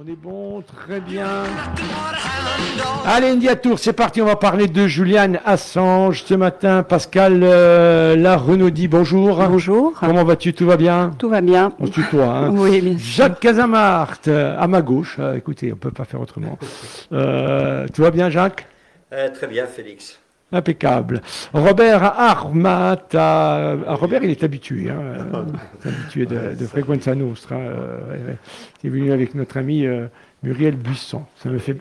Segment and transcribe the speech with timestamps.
[0.00, 1.26] On est bon, très bien.
[3.04, 4.22] Allez, India Tour, c'est parti.
[4.22, 6.84] On va parler de Julian Assange ce matin.
[6.84, 9.38] Pascal euh, La Renaudie, bonjour.
[9.48, 9.94] Bonjour.
[9.98, 10.54] Comment vas-tu?
[10.54, 11.10] Tout va bien?
[11.18, 11.72] Tout va bien.
[11.80, 12.26] On se tutoie.
[12.26, 13.24] Hein Oui, bien sûr.
[13.24, 15.16] Jacques Casamart, euh, à ma gauche.
[15.18, 16.56] Euh, écoutez, on peut pas faire autrement.
[17.12, 18.68] Euh, tout va bien, Jacques?
[19.12, 20.20] Euh, très bien, Félix.
[20.50, 21.20] Impeccable.
[21.52, 25.44] Robert Armat, ah, Robert, il est habitué, hein, euh,
[25.84, 27.56] habitué de, de Frequenza Nostra.
[27.56, 28.38] euh, ouais, ouais.
[28.82, 30.06] Il est venu avec notre ami euh,
[30.42, 31.24] Muriel Buisson.
[31.36, 31.76] Ça me fait,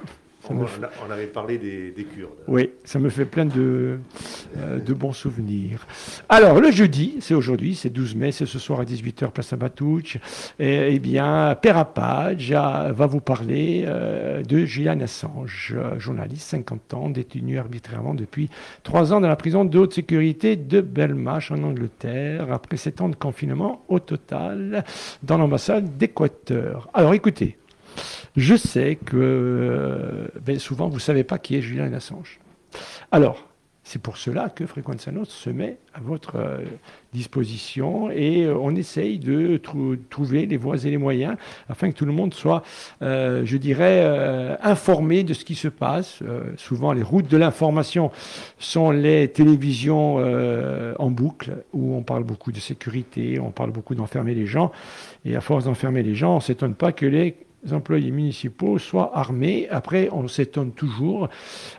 [0.55, 2.31] ça On, fait- a- on avait parlé des, des Kurdes.
[2.47, 3.99] oui, ça me fait plein de,
[4.57, 5.85] euh, de bons souvenirs.
[6.29, 9.55] Alors, le jeudi, c'est aujourd'hui, c'est 12 mai, c'est ce soir à 18h, place à
[9.57, 10.17] Batouch.
[10.59, 17.09] Et, eh bien, Perapage va vous parler euh, de Julian Assange, euh, journaliste, 50 ans,
[17.09, 18.49] détenu arbitrairement depuis
[18.83, 23.09] 3 ans dans la prison de haute sécurité de Belmarsh en Angleterre, après 7 ans
[23.09, 24.83] de confinement au total
[25.23, 26.89] dans l'ambassade d'Équateur.
[26.93, 27.57] Alors, écoutez.
[28.37, 32.39] Je sais que euh, ben, souvent vous ne savez pas qui est Julian Assange.
[33.11, 33.47] Alors,
[33.83, 36.57] c'est pour cela que Frequenza Nostra se met à votre euh,
[37.13, 41.35] disposition et euh, on essaye de trou- trouver les voies et les moyens
[41.67, 42.61] afin que tout le monde soit,
[43.01, 44.05] je dirais,
[44.61, 46.19] informé de ce qui se passe.
[46.57, 48.11] Souvent, les routes de l'information
[48.59, 50.17] sont les télévisions
[50.99, 54.71] en boucle où on parle beaucoup de sécurité, on parle beaucoup d'enfermer les gens.
[55.25, 57.35] Et à force d'enfermer les gens, on ne s'étonne pas que les
[57.71, 59.67] employés municipaux soient armés.
[59.69, 61.29] Après, on s'étonne toujours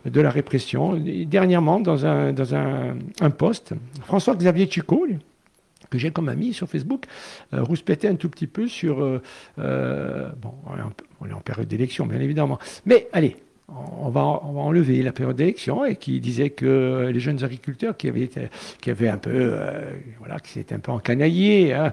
[0.04, 0.94] de la répression.
[1.26, 5.06] Dernièrement, dans un, dans un, un poste, François-Xavier Chico,
[5.90, 7.04] que j'ai comme ami sur Facebook,
[7.54, 9.02] euh, rouspétait un tout petit peu sur...
[9.02, 9.22] euh,
[9.58, 10.52] euh, bon,
[11.20, 12.58] on est en période d'élection, bien évidemment.
[12.84, 13.36] Mais allez,
[13.68, 19.08] on va, enlever la période d'élection et qui disait que les jeunes agriculteurs qui avaient,
[19.08, 21.92] un peu, euh, voilà, qui s'étaient un peu encanaillés, hein,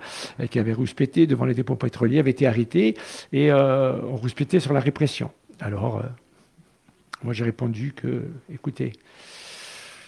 [0.50, 2.96] qui avaient rouspété devant les dépôts pétroliers, avaient été arrêtés
[3.34, 5.32] et euh, on rouspétait sur la répression.
[5.60, 6.04] Alors, euh,
[7.24, 8.94] moi j'ai répondu que, écoutez,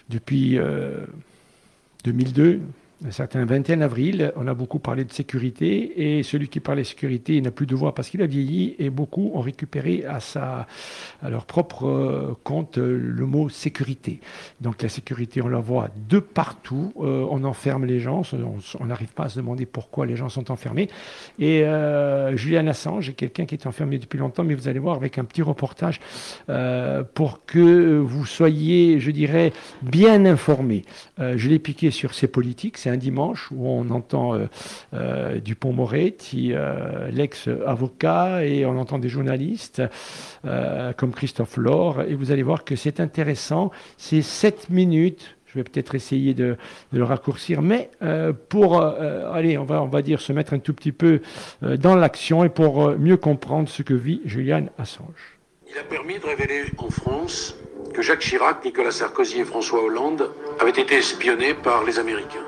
[0.09, 1.05] depuis euh,
[2.05, 2.61] 2002,
[3.05, 6.87] un certain 21 avril, on a beaucoup parlé de sécurité et celui qui parlait de
[6.87, 10.67] sécurité n'a plus de voix parce qu'il a vieilli et beaucoup ont récupéré à, sa,
[11.21, 14.19] à leur propre euh, compte euh, le mot sécurité.
[14.61, 18.23] Donc la sécurité, on la voit de partout, euh, on enferme les gens,
[18.79, 20.89] on n'arrive pas à se demander pourquoi les gens sont enfermés.
[21.39, 21.63] Et
[22.35, 25.23] Julian Assange est quelqu'un qui est enfermé depuis longtemps, mais vous allez voir avec un
[25.23, 25.99] petit reportage
[27.13, 30.83] pour que vous soyez, je dirais, bien informés.
[31.19, 32.77] Euh, je l'ai piqué sur ses politiques.
[32.87, 34.45] Un dimanche où on entend euh,
[34.93, 39.81] euh, Dupont-Moretti, euh, l'ex-avocat, et on entend des journalistes
[40.97, 42.03] comme Christophe Laure.
[42.03, 43.71] Et vous allez voir que c'est intéressant.
[43.97, 45.35] C'est sept minutes.
[45.47, 46.55] Je vais peut-être essayer de,
[46.91, 47.89] le raccourcir, mais
[48.49, 51.21] pour, euh, allez, on va, on va dire, se mettre un tout petit peu
[51.61, 55.37] dans l'action et pour mieux comprendre ce que vit Julian Assange.
[55.69, 57.57] Il a permis de révéler en France
[57.93, 62.45] que Jacques Chirac, Nicolas Sarkozy et François Hollande avaient été espionnés par les Américains.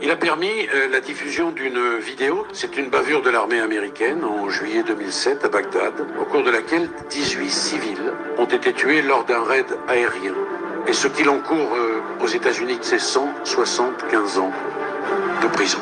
[0.00, 4.48] Il a permis euh, la diffusion d'une vidéo, c'est une bavure de l'armée américaine en
[4.48, 9.42] juillet 2007 à Bagdad, au cours de laquelle 18 civils ont été tués lors d'un
[9.42, 10.34] raid aérien.
[10.86, 14.52] Et ce qu'il encourt euh, aux États-Unis, c'est 175 ans
[15.42, 15.80] de prison.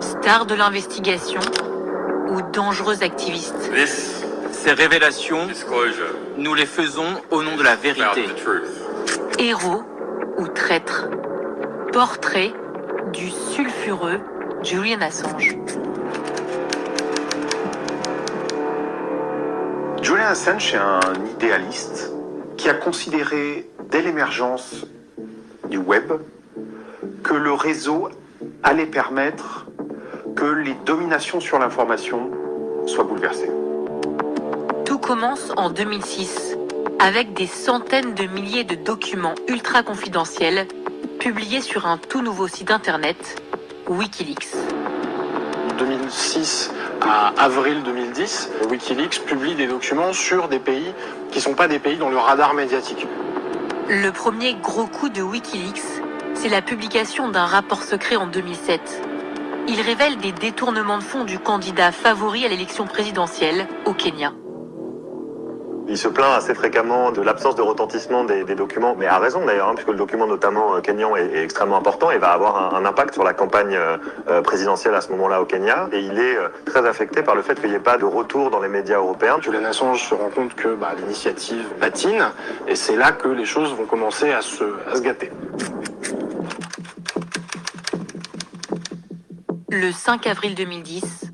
[0.00, 1.40] Star de l'investigation
[2.28, 3.70] ou dangereux activiste?
[4.50, 5.46] Ces révélations,
[6.36, 8.24] nous les faisons au nom de la vérité.
[9.38, 9.84] Héros
[10.38, 11.08] ou traître?
[11.92, 12.52] Portrait
[13.12, 14.20] du sulfureux
[14.62, 15.56] Julian Assange.
[20.02, 21.00] Julian Assange est un
[21.34, 22.12] idéaliste
[22.56, 24.86] qui a considéré dès l'émergence
[25.70, 26.12] du web
[27.22, 28.08] que le réseau
[28.62, 29.66] allait permettre
[30.34, 32.30] que les dominations sur l'information
[32.86, 33.50] soient bouleversées.
[34.84, 36.56] Tout commence en 2006
[36.98, 40.66] avec des centaines de milliers de documents ultra confidentiels
[41.18, 43.42] publiés sur un tout nouveau site internet,
[43.88, 44.54] Wikileaks.
[45.78, 50.92] 2006 à avril 2010, Wikileaks publie des documents sur des pays
[51.30, 53.06] qui ne sont pas des pays dans le radar médiatique.
[53.88, 55.82] Le premier gros coup de Wikileaks,
[56.34, 59.02] c'est la publication d'un rapport secret en 2007.
[59.68, 64.32] Il révèle des détournements de fonds du candidat favori à l'élection présidentielle au Kenya.
[65.88, 69.44] Il se plaint assez fréquemment de l'absence de retentissement des, des documents, mais à raison
[69.46, 72.74] d'ailleurs, hein, puisque le document notamment euh, kenyan est, est extrêmement important et va avoir
[72.74, 73.96] un, un impact sur la campagne euh,
[74.28, 75.88] euh, présidentielle à ce moment-là au Kenya.
[75.92, 78.50] Et il est euh, très affecté par le fait qu'il n'y ait pas de retour
[78.50, 79.38] dans les médias européens.
[79.40, 82.32] Julian Assange se rend compte que bah, l'initiative patine,
[82.66, 85.30] et c'est là que les choses vont commencer à se, à se gâter.
[89.70, 91.32] Le 5 avril 2010,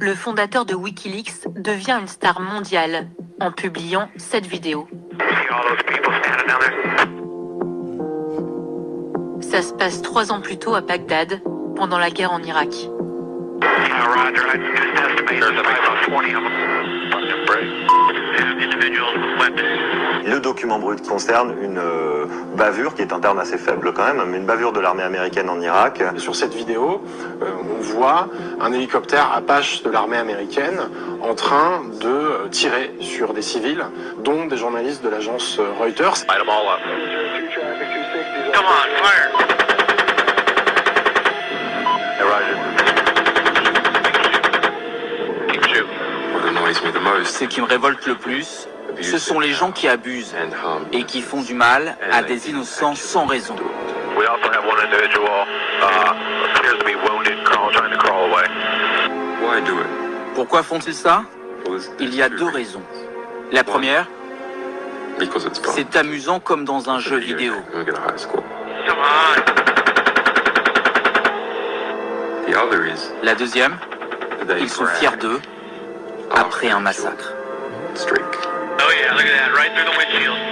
[0.00, 3.08] le fondateur de Wikileaks devient une star mondiale
[3.40, 4.88] en publiant cette vidéo.
[9.40, 11.40] Ça se passe trois ans plus tôt à Bagdad,
[11.76, 12.68] pendant la guerre en Irak.
[20.24, 22.26] Le document brut concerne une euh,
[22.56, 25.48] bavure qui est un terme assez faible quand même, mais une bavure de l'armée américaine
[25.48, 26.02] en Irak.
[26.14, 27.02] Et sur cette vidéo,
[27.42, 27.46] euh,
[27.78, 28.28] on voit
[28.60, 30.80] un hélicoptère Apache de l'armée américaine
[31.22, 33.84] en train de euh, tirer sur des civils,
[34.22, 36.16] dont des journalistes de l'agence Reuters.
[47.24, 48.67] Ce qui me révolte le plus,
[49.00, 50.34] ce sont les gens qui abusent
[50.92, 53.56] et qui font du mal à des innocents sans raison.
[60.34, 61.24] Pourquoi font-ils ça?
[61.98, 62.82] Il y a deux raisons.
[63.52, 64.06] La première,
[65.74, 67.54] c'est amusant comme dans un jeu vidéo.
[73.22, 73.76] La deuxième,
[74.60, 75.40] ils sont fiers d'eux
[76.34, 77.32] après un massacre.
[78.80, 80.38] Oh yeah, look at that, right through the windshield.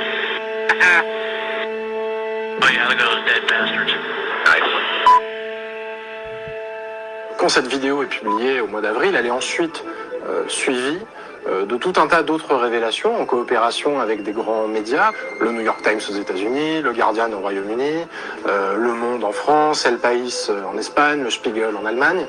[2.62, 3.92] oh yeah, look at those dead bastards.
[7.38, 9.84] Quand cette vidéo est publiée au mois d'avril, elle est ensuite
[10.26, 10.98] euh, suivie
[11.46, 15.60] euh, de tout un tas d'autres révélations en coopération avec des grands médias, le New
[15.60, 18.06] York Times aux États-Unis, le Guardian au Royaume-Uni,
[18.48, 22.26] euh, Le Monde en France, El País en Espagne, le Spiegel en Allemagne.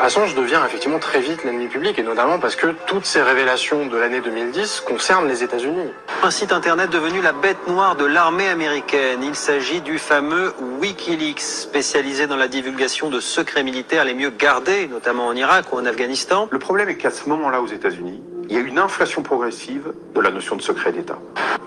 [0.00, 3.96] Assange devient effectivement très vite l'ennemi public, et notamment parce que toutes ces révélations de
[3.96, 5.88] l'année 2010 concernent les États-Unis.
[6.22, 9.22] Un site internet devenu la bête noire de l'armée américaine.
[9.22, 14.88] Il s'agit du fameux Wikileaks, spécialisé dans la divulgation de secrets militaires les mieux gardés,
[14.88, 16.48] notamment en Irak ou en Afghanistan.
[16.50, 20.20] Le problème est qu'à ce moment-là, aux États-Unis, il y a une inflation progressive de
[20.20, 21.18] la notion de secret d'État.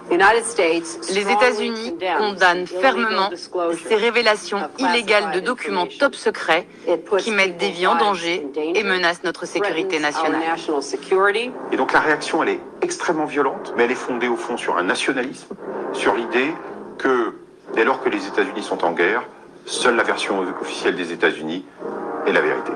[0.10, 3.30] Les États-Unis condamnent fermement
[3.88, 6.68] ces révélations illégales de documents top secrets
[7.20, 10.42] qui mettent des vies en danger et menacent notre sécurité nationale.
[11.72, 14.78] Et donc la réaction, elle est extrêmement violente, mais elle est fondée au fond sur
[14.78, 15.56] un nationalisme,
[15.94, 16.54] sur l'idée
[16.98, 17.36] que
[17.76, 19.24] dès lors que les États-Unis sont en guerre,
[19.66, 21.66] seule la version officielle des États-Unis
[22.26, 22.72] est la vérité.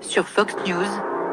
[0.00, 0.84] Sur Fox News,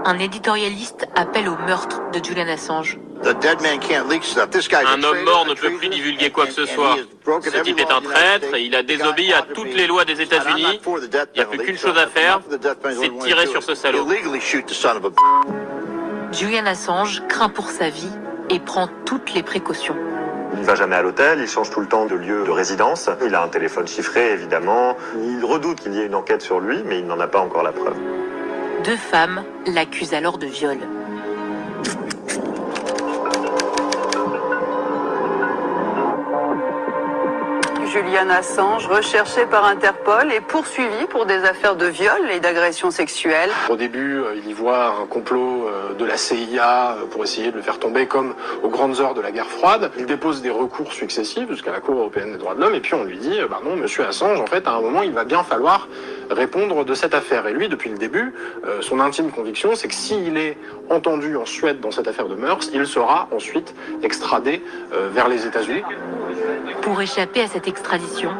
[0.06, 2.98] un éditorialiste appelle au meurtre de Julian Assange.
[3.26, 6.96] Un homme mort ne peut plus divulguer quoi que ce soit.
[7.26, 10.80] Ce type est un traître et il a désobéi à toutes les lois des États-Unis.
[10.86, 14.08] Il n'y a plus qu'une chose à faire, c'est de tirer sur ce salaud.
[16.32, 18.12] Julian Assange craint pour sa vie
[18.50, 19.96] et prend toutes les précautions.
[20.54, 23.10] Il va jamais à l'hôtel, il change tout le temps de lieu de résidence.
[23.26, 24.96] Il a un téléphone chiffré, évidemment.
[25.16, 27.64] Il redoute qu'il y ait une enquête sur lui, mais il n'en a pas encore
[27.64, 27.98] la preuve.
[28.84, 30.78] Deux femmes l'accusent alors de viol.
[37.98, 43.50] Julian Assange, recherché par Interpol et poursuivi pour des affaires de viol et d'agression sexuelle.
[43.70, 47.50] Au début, euh, il y voit un complot euh, de la CIA euh, pour essayer
[47.50, 49.90] de le faire tomber comme aux grandes heures de la guerre froide.
[49.98, 52.94] Il dépose des recours successifs jusqu'à la Cour européenne des droits de l'homme et puis
[52.94, 55.44] on lui dit, bah non, monsieur Assange, en fait, à un moment, il va bien
[55.44, 55.88] falloir
[56.30, 57.48] répondre de cette affaire.
[57.48, 58.34] Et lui, depuis le début,
[58.66, 60.58] euh, son intime conviction, c'est que s'il est
[60.90, 64.62] entendu en Suède dans cette affaire de mœurs, il sera ensuite extradé
[64.94, 65.84] euh, vers les États-Unis.
[66.82, 68.32] Pour échapper à cette extradition,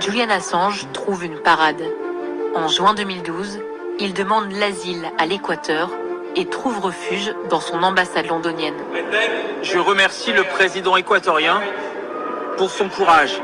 [0.00, 1.82] Julian Assange trouve une parade.
[2.54, 3.60] En juin 2012,
[3.98, 5.90] il demande l'asile à l'Équateur
[6.36, 8.74] et trouve refuge dans son ambassade londonienne.
[9.62, 11.60] Je remercie le président équatorien
[12.56, 13.40] pour son courage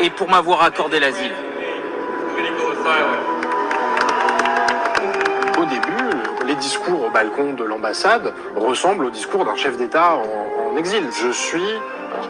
[0.00, 1.32] et pour m'avoir accordé l'asile.
[5.58, 6.16] Au début,
[6.46, 11.04] les discours au balcon de l'ambassade ressemblent au discours d'un chef d'État en, en exil.
[11.22, 11.78] Je suis,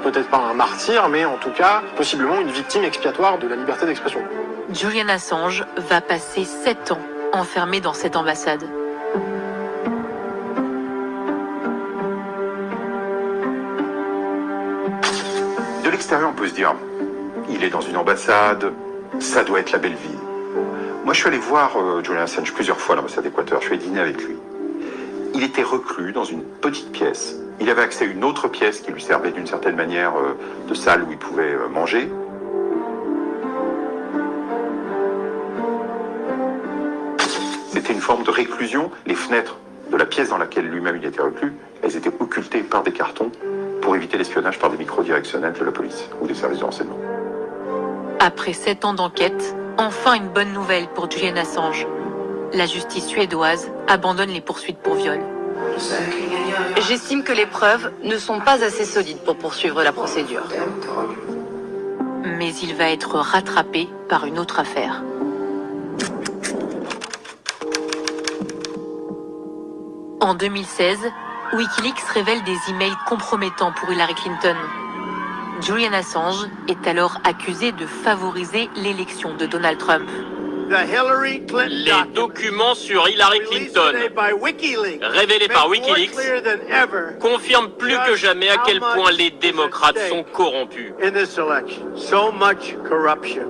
[0.03, 3.87] peut-être pas un martyr, mais en tout cas, possiblement une victime expiatoire de la liberté
[3.87, 4.21] d'expression.
[4.73, 7.01] Julian Assange va passer sept ans
[7.33, 8.65] enfermé dans cette ambassade.
[15.85, 16.75] De l'extérieur, on peut se dire,
[17.49, 18.73] il est dans une ambassade,
[19.19, 20.26] ça doit être la belle vie.
[21.07, 23.61] Moi, je suis allé voir euh, Julian Assange plusieurs fois à l'ambassade d'Équateur.
[23.61, 24.35] Je suis allé dîner avec lui.
[25.37, 27.37] Il était reclus dans une petite pièce.
[27.61, 30.37] Il avait accès à une autre pièce qui lui servait d'une certaine manière euh,
[30.67, 32.11] de salle où il pouvait euh, manger.
[37.71, 38.91] C'était une forme de réclusion.
[39.07, 39.59] Les fenêtres
[39.93, 41.53] de la pièce dans laquelle lui-même il était reclus,
[41.85, 43.31] elles étaient occultées par des cartons
[43.81, 46.99] pour éviter l'espionnage par des micros directionnels de la police ou des services de renseignement.
[48.19, 51.87] Après sept ans d'enquête, enfin une bonne nouvelle pour Julian Assange.
[52.53, 55.21] la justice suédoise abandonne les poursuites pour viol.
[56.89, 60.45] J'estime que les preuves ne sont pas assez solides pour poursuivre la procédure.
[62.25, 65.03] Mais il va être rattrapé par une autre affaire.
[70.21, 70.99] En 2016,
[71.53, 74.57] Wikileaks révèle des emails compromettants pour Hillary Clinton.
[75.61, 80.09] Julian Assange est alors accusé de favoriser l'élection de Donald Trump.
[80.69, 83.93] Les documents sur Hillary Clinton,
[85.01, 86.17] révélés par Wikileaks,
[87.21, 90.93] confirment plus que jamais à quel point les démocrates sont corrompus.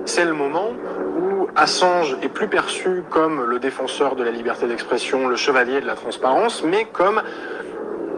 [0.05, 0.73] C'est le moment
[1.19, 5.87] où Assange est plus perçu comme le défenseur de la liberté d'expression, le chevalier de
[5.87, 7.21] la transparence, mais comme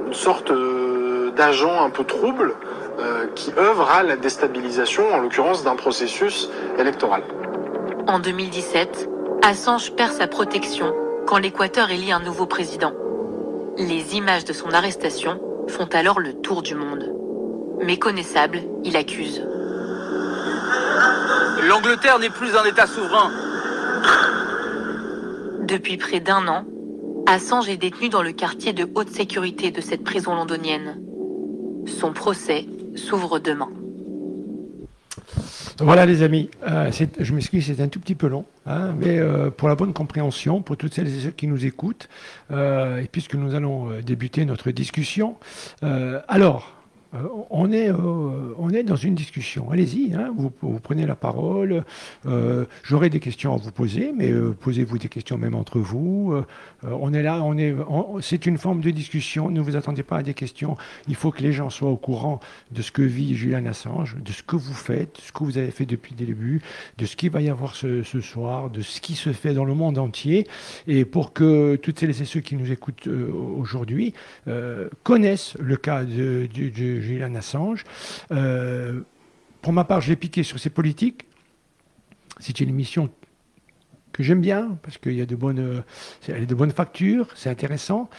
[0.07, 2.55] une sorte euh, d'agent un peu trouble
[2.99, 7.23] euh, qui œuvre à la déstabilisation, en l'occurrence d'un processus électoral.
[8.07, 9.09] En 2017,
[9.41, 10.93] Assange perd sa protection
[11.25, 12.91] quand l'Équateur élit un nouveau président.
[13.77, 17.15] Les images de son arrestation font alors le tour du monde.
[17.81, 19.41] Méconnaissable, il accuse.
[21.67, 23.31] L'Angleterre n'est plus un État souverain.
[25.61, 26.65] Depuis près d'un an,
[27.27, 30.99] Assange est détenu dans le quartier de haute sécurité de cette prison londonienne.
[31.85, 32.65] Son procès
[32.99, 33.69] s'ouvre demain.
[35.81, 39.49] Voilà les amis, euh, je m'excuse, c'est un tout petit peu long, hein, mais euh,
[39.49, 42.09] pour la bonne compréhension, pour toutes celles et ceux qui nous écoutent,
[42.51, 45.37] euh, et puisque nous allons débuter notre discussion,
[46.27, 46.73] alors,
[47.15, 49.71] euh, on, est, euh, on est dans une discussion.
[49.71, 51.83] Allez-y, hein, vous, prenez la parole.
[52.27, 56.35] Euh, j'aurai des questions à vous poser, mais posez-vous des questions même entre vous.
[56.83, 57.75] on est là, on est,
[58.21, 59.49] c'est une forme de discussion.
[59.49, 60.77] Ne vous attendez pas à des questions.
[61.07, 62.39] Il faut que les gens soient au courant
[62.71, 65.57] de ce que vit Julian Assange, de ce que vous faites, de ce que vous
[65.57, 66.61] avez fait depuis le début,
[66.97, 69.73] de ce qu'il va y avoir ce, soir, de ce qui se fait dans le
[69.73, 70.47] monde entier,
[70.87, 74.13] et pour que toutes celles et ceux qui nous écoutent aujourd'hui
[75.03, 76.47] connaissent le cas de,
[77.01, 77.83] Julian Assange.
[78.31, 79.01] Euh,
[79.61, 81.25] pour ma part, je l'ai piqué sur ses politiques.
[82.39, 83.09] C'est une émission
[84.11, 85.83] que j'aime bien parce qu'il y a de bonnes,
[86.27, 88.09] elle de bonnes factures, c'est intéressant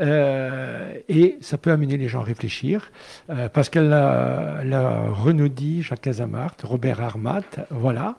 [0.00, 2.92] euh, et ça peut amener les gens à réfléchir.
[3.30, 3.48] Euh,
[5.10, 8.16] Renaudi, Jacques Casamart, Robert Armat, voilà.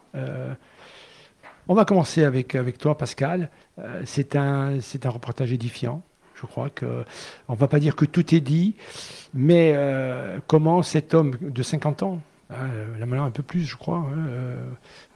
[1.68, 3.50] on va commencer avec, avec toi, Pascal.
[4.06, 6.04] c'est un, c'est un reportage édifiant.
[6.42, 7.06] Je crois qu'on
[7.50, 8.76] ne va pas dire que tout est dit,
[9.34, 12.68] mais euh, comment cet homme de 50 ans, hein,
[13.00, 14.04] là maintenant un peu plus, je crois,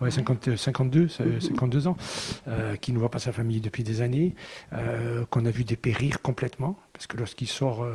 [0.08, 1.98] 52, 52 ans,
[2.48, 4.36] euh, qui ne voit pas sa famille depuis des années,
[4.74, 7.88] euh, qu'on a vu dépérir complètement, parce que lorsqu'il sort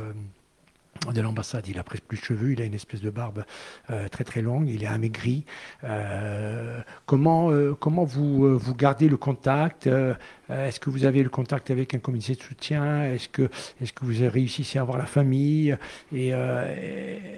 [1.09, 1.67] de l'ambassade.
[1.67, 3.43] Il a presque plus de cheveux, il a une espèce de barbe
[3.89, 5.45] euh, très très longue, il est amaigri.
[5.83, 9.89] Euh, comment euh, comment vous, vous gardez le contact
[10.49, 13.49] Est-ce que vous avez le contact avec un comité de soutien Est-ce que,
[13.81, 15.75] est que vous réussissez à avoir la famille
[16.13, 16.33] et,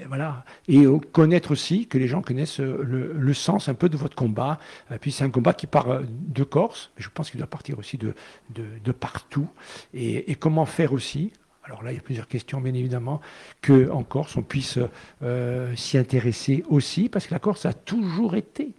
[0.07, 0.43] voilà.
[0.67, 4.59] Et connaître aussi, que les gens connaissent le, sens un peu de votre combat.
[5.01, 7.97] puis c'est un combat qui part de Corse, mais je pense qu'il doit partir aussi
[7.97, 8.13] de,
[8.49, 9.47] de, partout.
[9.93, 11.31] Et, et comment faire aussi
[11.63, 13.21] alors là, il y a plusieurs questions, bien évidemment,
[13.61, 14.79] qu'en Corse, on puisse
[15.21, 18.73] euh, s'y intéresser aussi, parce que la Corse a toujours été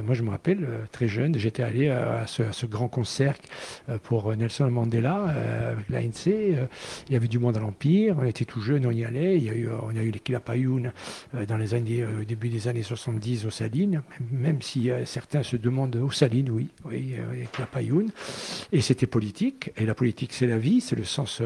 [0.00, 3.34] moi, je me rappelle, euh, très jeune, j'étais allé à ce, grand concert
[3.88, 5.34] euh, pour Nelson Mandela
[5.72, 6.26] avec l'ANC.
[6.26, 9.36] Il y avait du monde à l'Empire, on était tout jeune, on y allait.
[9.36, 10.92] Il y a eu, on a eu les Kilapayoun
[11.46, 15.96] dans les années, au début des années 70 aux Salines, même si certains se demandent
[15.96, 17.14] aux Salines, oui, oui,
[17.74, 18.10] les.
[18.72, 21.42] Et c'était politique, et la politique, c'est la vie, c'est le sens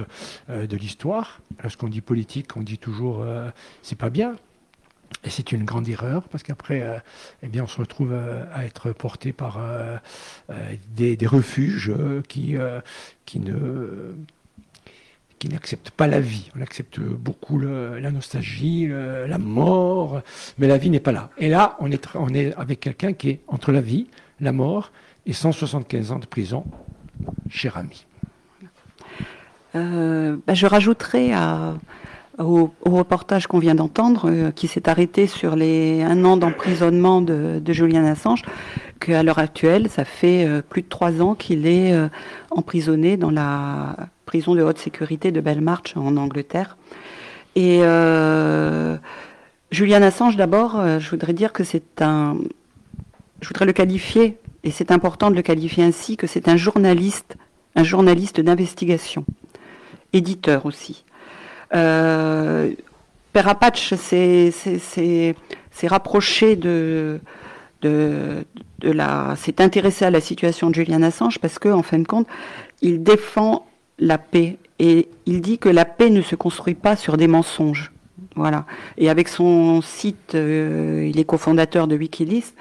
[0.49, 1.41] de l'histoire.
[1.63, 3.25] Lorsqu'on dit politique, on dit toujours
[3.83, 4.37] c'est pas bien,
[5.27, 6.99] et c'est une grande erreur parce qu'après, euh,
[7.43, 9.97] eh bien, on se retrouve euh, à être porté par euh,
[10.95, 11.93] des, refuges
[12.29, 12.55] qui,
[13.25, 14.15] qui ne
[15.39, 16.51] qui n'acceptent pas la vie.
[16.57, 20.23] On accepte beaucoup la nostalgie, la mort,
[20.57, 21.29] mais la vie n'est pas là.
[21.37, 24.07] Et là, on est, on est avec quelqu'un qui est entre la vie,
[24.41, 24.93] la mort
[25.27, 26.65] et 175 ans de prison,
[27.51, 28.07] cher ami.
[29.75, 31.75] Bah, je rajouterai à,
[32.39, 37.61] au, reportage qu'on vient d'entendre, euh, qui s'est arrêté sur les un an d'emprisonnement de,
[37.69, 38.43] Julian Assange,
[39.01, 42.09] qu'à l'heure actuelle, ça fait euh, plus de trois ans qu'il est euh,
[42.51, 46.77] emprisonné dans la prison de haute sécurité de Belmarsh en Angleterre.
[47.55, 47.81] Et
[49.71, 52.37] Julian Assange, d'abord, je voudrais dire que c'est un,
[53.41, 57.39] je voudrais le qualifier, et c'est important de le qualifier ainsi, que c'est un journaliste,
[57.75, 59.25] un journaliste d'investigation,
[60.13, 61.06] éditeur aussi.
[61.75, 62.73] Euh,
[63.33, 65.35] Père Apache s'est
[65.85, 67.21] rapproché de,
[68.83, 72.27] la, s'est intéressé à la situation de Julian Assange parce que, en fin de compte,
[72.83, 73.67] il défend
[73.99, 77.93] la paix et il dit que la paix ne se construit pas sur des mensonges.
[78.35, 78.67] Voilà.
[78.99, 82.55] Et avec son site, euh, il est cofondateur de Wikileaks,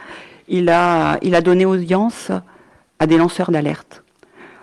[0.48, 2.32] il a, il a donné audience
[3.00, 4.04] à des lanceurs d'alerte.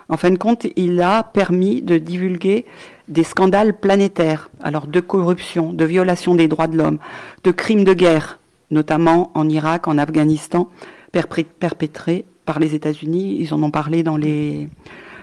[0.09, 2.65] En fin de compte, il a permis de divulguer
[3.07, 6.99] des scandales planétaires, alors de corruption, de violation des droits de l'homme,
[7.43, 8.39] de crimes de guerre,
[8.71, 10.69] notamment en Irak, en Afghanistan,
[11.11, 13.37] perpétrés par les États-Unis.
[13.39, 14.69] Ils en ont parlé dans, les,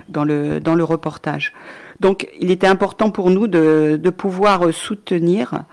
[0.09, 1.53] dans, le, dans le reportage.
[1.99, 5.65] Donc, il était important pour nous de, de pouvoir soutenir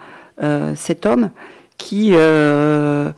[0.42, 1.30] euh, cet homme
[1.78, 3.12] qui euh,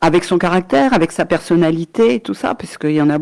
[0.00, 3.18] avec son caractère, avec sa personnalité, tout ça, parce qu'il y en a.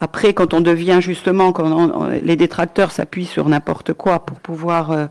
[0.00, 5.06] Après, quand on devient justement, quand les détracteurs s'appuient sur n'importe quoi pour pouvoir euh,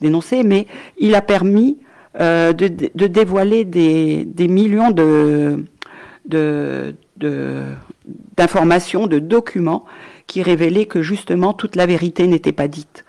[0.00, 0.66] dénoncer, mais
[0.98, 1.78] il a permis
[2.20, 5.64] euh, de, dévoiler des, millions de
[8.36, 9.84] d'informations, de, de, documents
[10.26, 13.04] qui révélaient que justement toute la vérité n'était pas dite.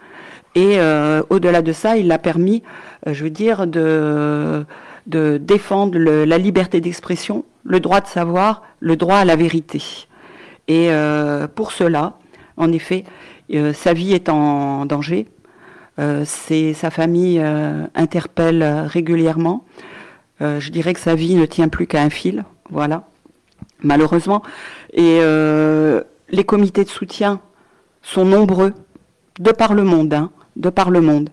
[0.55, 2.63] Et euh, au-delà de ça, il a permis,
[3.05, 4.65] je veux dire, de
[5.07, 9.81] de défendre la liberté d'expression, le droit de savoir, le droit à la vérité.
[10.67, 12.17] Et euh, pour cela,
[12.57, 13.03] en effet,
[13.53, 15.27] euh, sa vie est en danger.
[15.99, 17.39] Euh, sa famille
[17.95, 19.65] interpelle régulièrement.
[20.39, 23.03] je dirais que sa vie ne tient plus qu'à un fil, voilà,
[23.81, 24.41] malheureusement.
[24.93, 25.19] Et
[26.29, 27.41] les comités de soutien
[28.01, 28.73] sont nombreux,
[29.39, 31.29] de par le monde, hein, de par le monde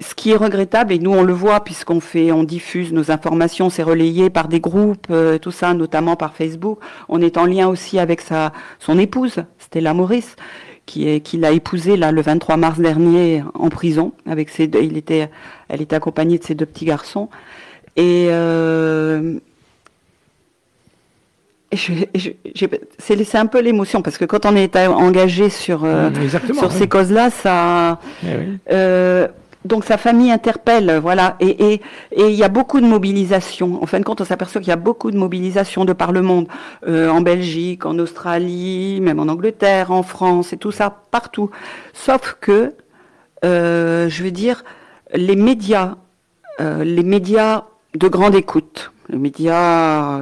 [0.00, 3.70] ce qui est regrettable, et nous on le voit puisqu'on fait, on diffuse nos informations,
[3.70, 6.78] c'est relayé par des groupes, euh, tout ça, notamment par Facebook.
[7.08, 10.36] On est en lien aussi avec sa, son épouse, Stella Maurice,
[10.86, 14.82] qui est, qui l'a épousé là le 23 mars dernier en prison avec ses deux,
[14.82, 15.30] il était,
[15.68, 17.28] elle était accompagnée de ses deux petits garçons.
[17.96, 19.38] Et, euh,
[22.98, 26.10] c'est un peu l'émotion parce que quand on est engagé sur euh,
[26.54, 28.28] sur ces causes-là, ça, eh
[28.70, 29.28] euh,
[29.64, 31.80] donc sa famille interpelle, voilà, et
[32.16, 33.82] il y a beaucoup de mobilisation.
[33.82, 36.20] En fin de compte, on s'aperçoit qu'il y a beaucoup de mobilisation de par le
[36.20, 36.48] monde,
[36.86, 41.50] euh, en Belgique, en Australie, même en Angleterre, en France, et tout ça partout.
[41.94, 42.74] Sauf que,
[43.44, 44.64] euh, je veux dire,
[45.14, 45.96] les médias,
[46.60, 50.20] euh, les médias de grande écoute, les médias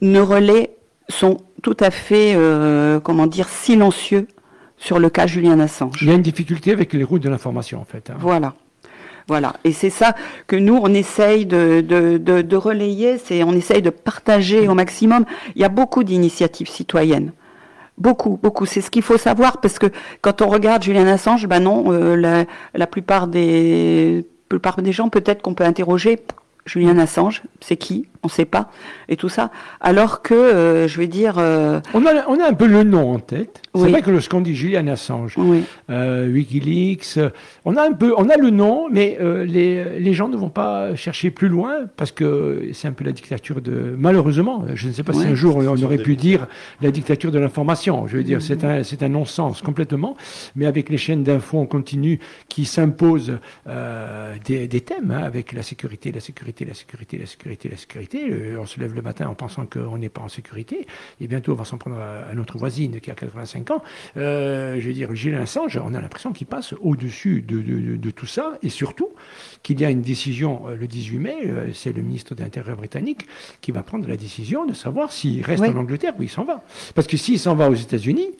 [0.00, 0.70] ne relais
[1.08, 2.36] sont tout à fait,
[3.02, 4.26] comment dire, silencieux
[4.78, 5.98] sur le cas Julien Assange.
[6.02, 8.10] Il y a une difficulté avec les routes de l'information, en fait.
[8.10, 8.16] Hein.
[8.18, 8.54] Voilà.
[9.26, 9.54] Voilà.
[9.62, 10.14] Et c'est ça
[10.46, 14.74] que nous, on essaye de, de, de, de relayer, c'est on essaye de partager au
[14.74, 15.26] maximum.
[15.54, 17.32] Il y a beaucoup d'initiatives citoyennes.
[17.98, 18.64] Beaucoup, beaucoup.
[18.64, 19.86] C'est ce qu'il faut savoir parce que
[20.22, 25.10] quand on regarde Julien Assange, ben non, euh, la, la, plupart des plupart des gens,
[25.10, 26.20] peut-être qu'on peut interroger
[26.64, 28.06] Julien Assange, c'est qui?
[28.22, 28.70] On ne sait pas,
[29.08, 29.50] et tout ça.
[29.80, 31.36] Alors que, euh, je vais dire...
[31.38, 33.62] Euh, on, a, on, a, un peu le nom en tête.
[33.74, 35.36] C'est vrai que lorsqu'on dit Julian Assange,
[35.88, 37.20] euh, Wikileaks,
[37.64, 40.96] on a un peu, on a le nom, mais les, les, gens ne vont pas
[40.96, 43.94] chercher plus loin parce que c'est un peu la dictature de...
[43.96, 46.48] Malheureusement, je ne sais pas si un jour on aurait pu dire
[46.82, 48.08] la dictature de l'information.
[48.08, 50.16] Je veux dire, c'est un, c'est un non-sens complètement.
[50.56, 53.38] Mais avec les chaînes d'infos en continu qui s'imposent
[54.44, 58.17] des, des, thèmes, hein, avec la sécurité, la sécurité la sécurité, la sécurité, la sécurité.
[58.58, 60.86] On se lève le matin en pensant qu'on n'est pas en sécurité.
[61.20, 63.82] Et bientôt, on va s'en prendre à, notre voisine qui a 85 ans.
[64.16, 68.58] Euh, je veux dire, Gilles Assange, on a l'impression qu'il passe au-dessus de, tout ça.
[68.62, 69.10] Et surtout,
[69.62, 72.76] qu'il y a une décision euh, le 18 mai, euh, c'est le ministre de l'Intérieur
[72.76, 73.26] britannique
[73.60, 76.62] qui va prendre la décision de savoir s'il reste en Angleterre ou il s'en va.
[76.94, 78.30] Parce que s'il s'en va aux États-Unis,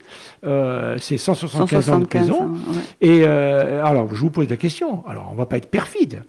[0.43, 2.55] c'est 175, ans de prison.
[3.01, 5.07] Et alors, je vous pose la question.
[5.07, 6.23] Alors, on va pas être perfide.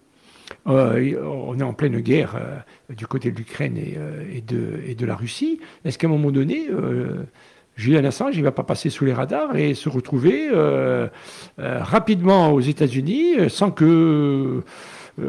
[0.66, 2.58] Euh, on est en pleine guerre euh,
[2.96, 5.60] du côté de l'Ukraine euh, et, de, et, de, la Russie.
[5.84, 6.68] Est-ce qu'à un moment donné,
[7.76, 10.50] Julian Assange il ne va pas passer sous les radars et se retrouver
[11.58, 14.62] rapidement aux États-Unis sans que euh,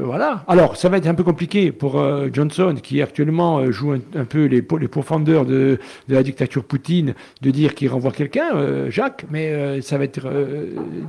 [0.03, 0.43] voilà.
[0.47, 4.25] Alors, ça va être un peu compliqué pour euh, Johnson, qui actuellement euh, joue un,
[4.25, 9.97] peu les, profondeurs de, la dictature Poutine, de dire qu'il renvoie quelqu'un, Jacques, mais ça
[9.97, 10.27] va être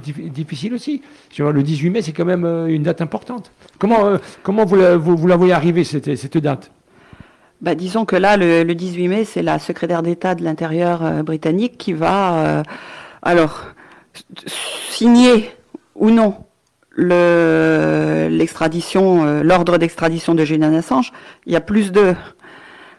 [0.05, 1.03] difficile aussi.
[1.39, 3.53] Le 18 mai, c'est quand même une date importante.
[3.79, 6.71] Comment, comment vous, la, vous, voyez arriver, cette, cette date?
[7.61, 11.79] Bah, disons que là, le, le 18 mai, c'est la secrétaire d'État de l'Intérieur britannique
[11.79, 12.63] qui va,
[13.23, 13.67] alors,
[14.91, 15.51] signer
[15.95, 16.37] ou non
[16.97, 21.13] l'extradition, euh, l'ordre d'extradition de Julian Assange,
[21.47, 22.15] il y a plus de,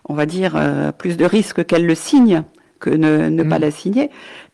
[0.05, 2.43] on va dire, euh, plus de risques qu'elle le signe
[2.79, 3.61] que ne, ne pas mm.
[3.61, 4.09] la signer.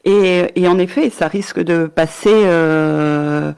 [0.06, 3.52] Et, et, en effet, ça risque de passer euh,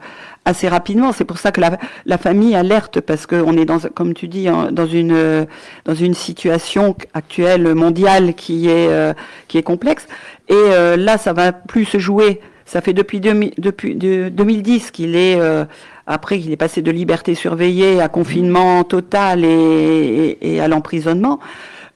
[0.44, 1.12] assez rapidement.
[1.12, 4.48] C'est pour ça que la, la famille alerte parce qu'on est dans, comme tu dis,
[4.72, 5.46] dans une
[5.84, 9.14] dans une situation actuelle mondiale qui est
[9.46, 10.08] qui est complexe.
[10.48, 12.40] Et là, ça va plus se jouer.
[12.72, 15.38] Ça fait depuis, depuis 2010 qu'il est
[16.06, 21.38] après qu'il est passé de liberté surveillée à confinement total et, et, à l'emprisonnement.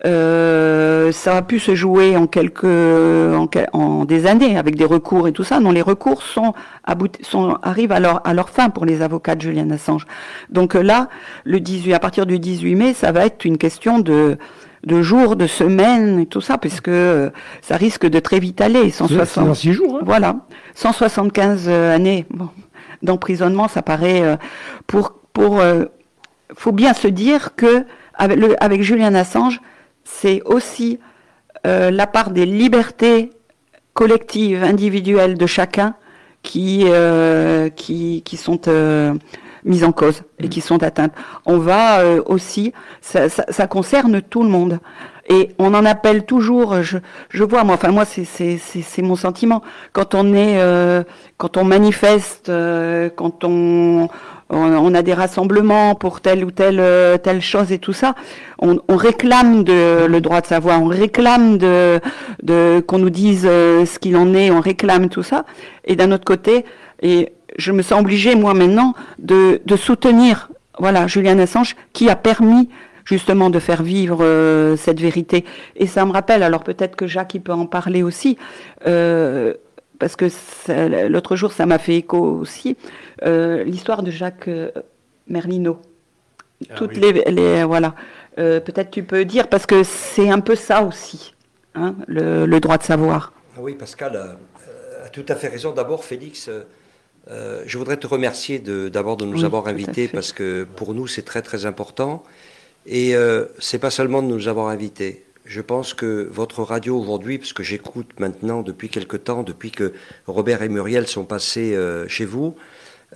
[0.04, 5.26] Euh, ça a pu se jouer en quelques, en, en, des années avec des recours
[5.28, 5.60] et tout ça.
[5.60, 6.52] Non, les recours sont,
[7.22, 10.04] sont arrivent à leur, à leur fin pour les avocats de Julian Assange.
[10.50, 11.08] Donc là,
[11.44, 14.36] le 18, à partir du 18 mai, ça va être une question de,
[14.86, 18.90] de jours, de semaines et tout ça, puisque euh, ça risque de très vite aller.
[18.90, 19.96] 160, six jours.
[19.96, 20.04] Hein.
[20.04, 20.36] Voilà,
[20.74, 22.24] 175 années.
[22.30, 22.48] Bon,
[23.02, 24.36] d'emprisonnement, ça paraît euh,
[24.86, 25.84] pour pour euh,
[26.54, 29.60] faut bien se dire que avec, le, avec Julian Assange,
[30.04, 30.98] c'est aussi
[31.66, 33.30] euh, la part des libertés
[33.92, 35.94] collectives, individuelles de chacun
[36.42, 36.84] qui
[37.74, 38.60] qui, qui sont
[39.66, 41.12] mises en cause et qui sont atteintes.
[41.44, 44.78] On va aussi, ça, ça, ça concerne tout le monde.
[45.28, 46.98] Et on en appelle toujours, je,
[47.30, 49.62] je vois, moi, enfin moi, c'est mon sentiment.
[49.92, 51.02] Quand on est, euh,
[51.36, 54.08] quand on manifeste, euh, quand on,
[54.50, 58.14] on, a des rassemblements pour telle ou telle euh, telle chose et tout ça,
[58.60, 62.00] on, on, réclame de, le droit de savoir, on réclame de,
[62.44, 65.44] de qu'on nous dise ce qu'il en est, on réclame tout ça.
[65.84, 66.64] Et d'un autre côté,
[67.02, 72.16] et je me sens obligée moi maintenant de, de soutenir, voilà, Julian Assange, qui a
[72.16, 72.68] permis
[73.06, 75.44] justement de faire vivre euh, cette vérité.
[75.76, 78.36] Et ça me rappelle, alors peut-être que Jacques il peut en parler aussi,
[78.86, 79.54] euh,
[79.98, 80.26] parce que
[81.08, 82.76] l'autre jour ça m'a fait écho aussi,
[83.22, 84.50] euh, l'histoire de Jacques
[85.28, 85.80] Merlino.
[86.68, 87.94] Ah Toutes les, voilà.
[88.36, 91.34] peut-être tu peux dire parce que c'est un peu ça aussi,
[91.74, 93.32] hein, le, droit de savoir.
[93.56, 95.72] Ah oui, Pascal a, tout à fait raison.
[95.72, 96.50] D'abord, Félix.
[97.28, 101.42] Je voudrais te remercier d'abord de, nous avoir invités parce que pour nous c'est très
[101.42, 102.22] très important
[102.86, 105.24] et euh, c'est pas seulement de nous avoir invités.
[105.44, 109.92] Je pense que votre radio aujourd'hui, parce que j'écoute maintenant depuis quelque temps, depuis que
[110.26, 112.56] Robert et Muriel sont passés euh, chez vous,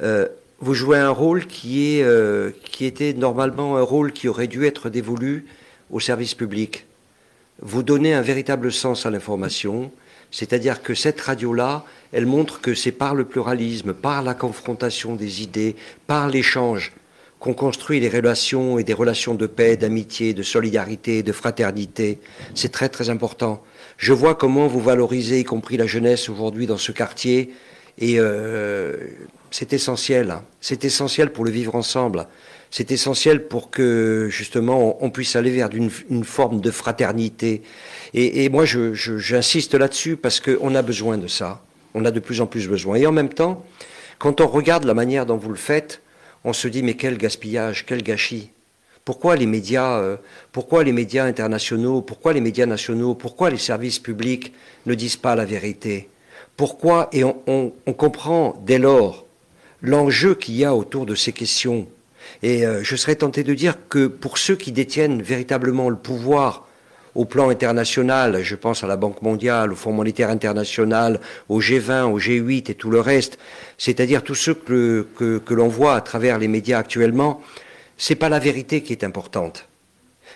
[0.01, 0.29] euh,
[0.61, 4.64] vous jouez un rôle qui, est, euh, qui était normalement un rôle qui aurait dû
[4.64, 5.46] être dévolu
[5.90, 6.87] au service public.
[7.62, 9.90] Vous donnez un véritable sens à l'information,
[10.31, 15.42] c'est-à-dire que cette radio-là, elle montre que c'est par le pluralisme, par la confrontation des
[15.42, 16.92] idées, par l'échange,
[17.38, 22.18] qu'on construit des relations et des relations de paix, d'amitié, de solidarité, de fraternité.
[22.55, 23.62] C'est très très important.
[23.96, 27.55] Je vois comment vous valorisez, y compris la jeunesse aujourd'hui dans ce quartier,
[27.99, 28.96] et euh,
[29.51, 30.31] c'est essentiel.
[30.31, 30.44] Hein.
[30.61, 32.27] C'est essentiel pour le vivre ensemble.
[32.70, 35.90] C'est essentiel pour que justement on, puisse aller vers une,
[36.25, 37.62] forme de fraternité.
[38.14, 41.62] Et, moi, j'insiste là-dessus parce qu'on a besoin de ça.
[41.94, 42.96] On a de plus en plus besoin.
[42.96, 43.64] Et en même temps,
[44.18, 46.03] quand on regarde la manière dont vous le faites,
[46.44, 48.50] on se dit mais quel gaspillage, quel gâchis.
[49.05, 50.16] Pourquoi les médias, euh,
[50.53, 54.53] pourquoi les médias internationaux, pourquoi les médias nationaux, pourquoi les services publics
[54.87, 56.09] ne disent pas la vérité?
[56.57, 59.26] Pourquoi Et on, comprend dès lors
[59.81, 61.88] l'enjeu qu'il y a autour de ces questions.
[62.42, 66.68] Et euh, je serais tenté de dire que pour ceux qui détiennent véritablement le pouvoir
[67.14, 72.05] au plan international, je pense à la Banque mondiale, au Fonds monétaire international, au G20,
[72.05, 73.38] au G8 et tout le reste,
[73.79, 77.40] c'est-à-dire tous ceux que, que, l'on voit à travers les médias actuellement,
[77.96, 79.66] c'est pas la vérité qui est importante.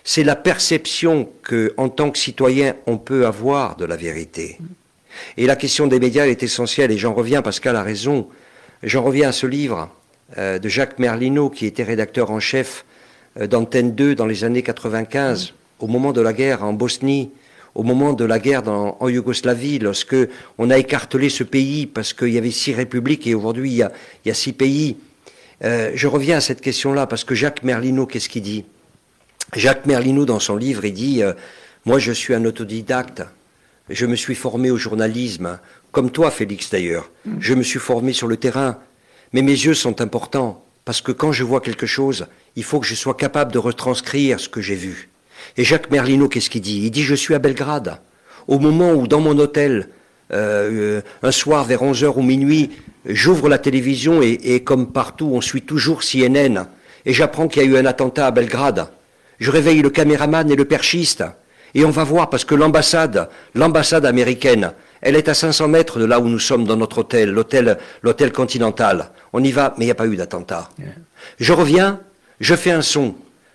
[0.02, 4.58] C'est la perception que, en tant que citoyen, on peut avoir de la vérité.
[5.37, 8.28] Et la question des médias est essentielle, et j'en reviens, Pascal a raison,
[8.82, 9.90] j'en reviens à ce livre
[10.37, 12.84] euh, de Jacques Merlino, qui était rédacteur en chef
[13.40, 17.30] euh, d'Antenne 2 dans les années 95 au moment de la guerre en Bosnie,
[17.74, 20.16] au moment de la guerre en Yougoslavie, lorsque
[20.58, 23.88] on a écartelé ce pays parce qu'il y avait six républiques et aujourd'hui il,
[24.24, 24.96] y a, six pays.
[25.64, 28.64] Euh, je reviens à cette question-là parce que Jacques Merlino, qu'est-ce qu'il dit?
[29.54, 31.32] Jacques Merlino, dans son livre, il dit euh,
[31.84, 33.22] Moi, je suis un autodidacte.
[33.90, 35.58] Je me suis formé au journalisme,
[35.92, 37.10] comme toi, Félix d'ailleurs.
[37.24, 37.37] Mm.
[37.40, 38.78] Je me suis formé sur le terrain.
[39.32, 42.87] Mais mes yeux sont importants parce que quand je vois quelque chose, il faut que
[42.87, 45.08] je sois capable de retranscrire ce que j'ai vu.
[45.56, 46.82] Et Jacques Merlino, qu'est-ce qu'il dit?
[46.84, 47.98] Il dit Je suis à Belgrade.
[48.46, 49.88] Au moment où, dans mon hôtel,
[50.32, 52.70] euh, un soir vers 11h ou minuit,
[53.06, 56.66] j'ouvre la télévision et, comme partout, on suit toujours CNN.
[57.06, 58.88] Et j'apprends qu'il y a eu un attentat à Belgrade.
[59.38, 61.24] Je réveille le caméraman et le perchiste.
[61.74, 66.04] Et on va voir parce que l'ambassade, l'ambassade américaine, elle est à 500 mètres de
[66.04, 69.10] là où nous sommes dans notre hôtel, l'hôtel, l'hôtel continental.
[69.32, 70.68] On y va, mais il n'y a pas eu d'attentat.
[71.38, 72.00] Je reviens,
[72.40, 73.14] je fais un son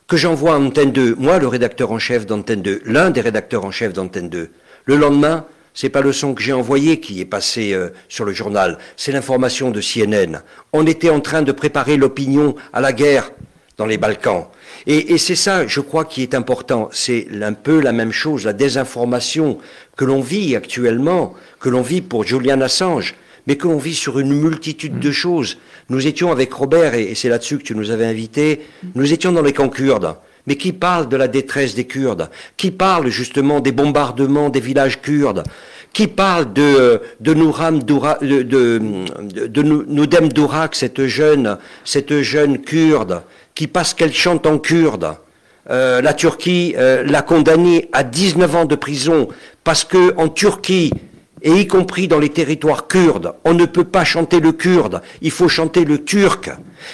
[0.09, 3.63] que j'envoie à Antenne 2, moi le rédacteur en chef d'Antenne 2, l'un des rédacteurs
[3.63, 4.49] en chef d'Antenne 2.
[4.85, 5.45] Le lendemain,
[5.75, 9.11] C'est pas le son que j'ai envoyé qui est passé euh, sur le journal, c'est
[9.11, 10.41] l'information de CNN.
[10.73, 13.31] On était en train de préparer l'opinion à la guerre
[13.77, 14.47] dans les Balkans.
[14.87, 16.89] Et, et c'est ça, je crois, qui est important.
[16.91, 19.59] C'est un peu la même chose, la désinformation
[19.95, 23.15] que l'on vit actuellement, que l'on vit pour Julian Assange,
[23.47, 25.57] mais que l'on vit sur une multitude de choses.
[25.89, 28.61] Nous étions avec Robert, et, c'est là-dessus que tu nous avais invités,
[28.95, 30.15] nous étions dans les camps kurdes.
[30.47, 32.29] Mais qui parle de la détresse des Kurdes?
[32.57, 35.43] Qui parle justement des bombardements des villages kurdes?
[35.93, 38.79] Qui parle de, de Nouram Doura, de, de,
[39.47, 43.21] de, Noudem Dourak, cette jeune, cette jeune kurde,
[43.53, 45.15] qui parce qu'elle chante en kurde,
[45.69, 49.27] euh, la Turquie euh, l'a condamnée à 19 ans de prison
[49.63, 50.91] parce que en Turquie,
[51.41, 55.31] et y compris dans les territoires kurdes, on ne peut pas chanter le kurde, il
[55.31, 56.49] faut chanter le turc.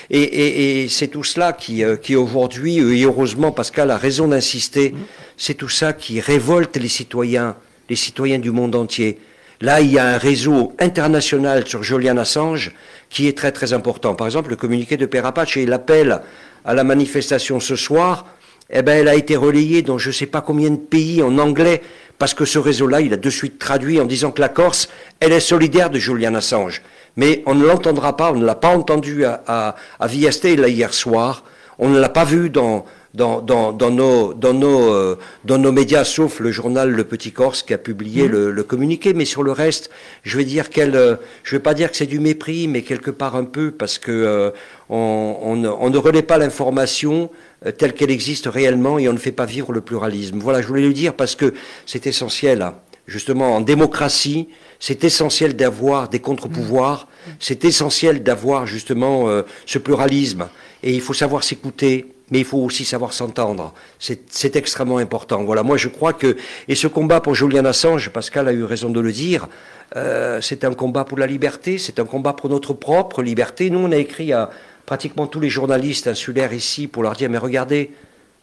[0.10, 4.94] Et, c'est tout cela qui, euh, qui aujourd'hui, et heureusement Pascal a raison d'insister,
[5.38, 7.56] c'est tout ça qui révolte les citoyens,
[7.90, 9.20] les citoyens du monde entier.
[9.62, 12.72] Là, il y a un réseau international sur Julian Assange
[13.10, 14.16] qui est très très important.
[14.16, 16.22] Par exemple, le communiqué de Père Apache et l'appel
[16.66, 18.26] à la manifestation ce soir,
[18.70, 21.38] eh ben, elle a été relayée dans je ne sais pas combien de pays en
[21.38, 21.82] anglais
[22.18, 25.34] parce que ce réseau-là, il a de suite traduit en disant que la Corse, elle
[25.34, 26.82] est solidaire de Julian Assange.
[27.18, 30.94] Mais on ne l'entendra pas, on ne l'a pas entendu à, à, à là hier
[30.94, 31.44] soir,
[31.80, 35.72] on ne l'a pas vu dans, dans, dans, dans, nos, dans, nos, euh, dans nos
[35.72, 38.32] médias, sauf le journal Le Petit Corse qui a publié mmh.
[38.32, 39.14] le, le, communiqué.
[39.14, 39.90] Mais sur le reste,
[40.24, 43.12] je vais dire qu'elle, euh, je vais pas dire que c'est du mépris, mais quelque
[43.12, 44.52] part un peu, parce que euh,
[44.90, 47.30] on, on, on, ne relaie pas l'information
[47.66, 50.40] euh, telle qu'elle existe réellement et on ne fait pas vivre le pluralisme.
[50.40, 51.54] Voilà, je voulais le dire parce que
[51.86, 52.62] c'est essentiel.
[52.62, 52.76] Hein.
[53.08, 54.50] Justement, en démocratie,
[54.80, 57.08] c'est essentiel d'avoir des contre-pouvoirs,
[57.40, 60.48] c'est essentiel d'avoir justement euh, ce pluralisme.
[60.84, 63.74] Et il faut savoir s'écouter, mais il faut aussi savoir s'entendre.
[64.00, 65.44] C'est extrêmement important.
[65.44, 68.90] Voilà, moi je crois que, et ce combat pour Julian Assange, Pascal a eu raison
[68.90, 69.48] de le dire,
[69.96, 73.70] euh, c'est un combat pour la liberté, c'est un combat pour notre propre liberté.
[73.70, 74.50] Nous, on a écrit à,
[74.86, 77.92] pratiquement tous les journalistes insulaires ici pour leur dire mais regardez,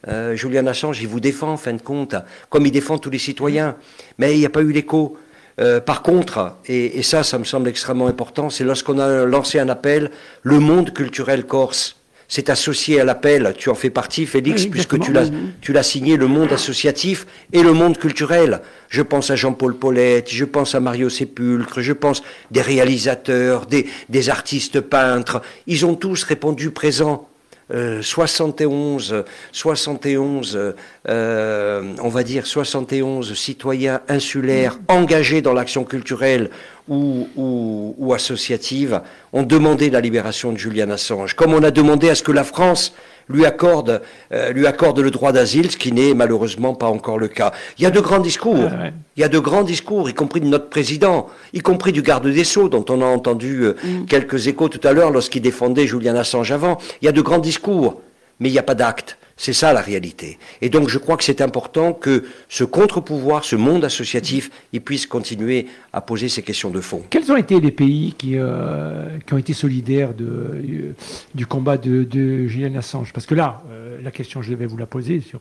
[0.08, 2.14] euh, Julian Assange, il vous défend en fin de compte,
[2.48, 3.76] comme il défend tous les citoyens.
[4.18, 5.16] Mais il n'y a pas eu l'écho.
[5.60, 9.58] Euh, par contre, et, et, ça, ça me semble extrêmement important, c'est lorsqu'on a lancé
[9.58, 10.10] un appel,
[10.42, 12.01] le monde culturel corse
[12.32, 13.52] c'est associé à l'appel.
[13.58, 15.28] Tu en fais partie, Félix, puisque tu l'as,
[15.60, 18.62] tu l'as signé le monde associatif et le monde culturel.
[18.88, 23.86] Je pense à Jean-Paul Paulette, je pense à Mario Sépulcre, je pense des réalisateurs, des,
[24.08, 25.42] des artistes peintres.
[25.66, 27.28] Ils ont tous répondu présent.
[27.72, 30.74] 71, 71,
[31.08, 36.50] euh, on va dire 71 citoyens insulaires engagés dans l'action culturelle
[36.88, 39.00] ou, associative
[39.32, 42.44] ont demandé la libération de Julian Assange, comme on a demandé à ce que la
[42.44, 42.94] France
[43.32, 47.28] lui accorde, euh, lui accorde le droit d'asile, ce qui n'est malheureusement pas encore le
[47.28, 47.52] cas.
[47.78, 48.70] Il y a de grands discours,
[49.16, 52.26] il y a de grands discours, y compris de notre président, y compris du garde
[52.26, 54.06] des Sceaux, dont on a entendu euh, mm.
[54.06, 56.78] quelques échos tout à l'heure lorsqu'il défendait Julian Assange avant.
[57.00, 58.00] Il y a de grands discours,
[58.40, 59.18] mais il n'y a pas d'actes.
[59.36, 60.38] C'est ça la réalité.
[60.60, 65.06] Et donc je crois que c'est important que ce contre-pouvoir, ce monde associatif, il puisse
[65.06, 67.02] continuer à poser ces questions de fond.
[67.10, 70.92] Quels ont été les pays qui, euh, qui ont été solidaires euh,
[71.34, 73.12] du combat de, de, Julian Assange?
[73.12, 75.40] Parce que là, euh, la question, je devais vous la poser sur,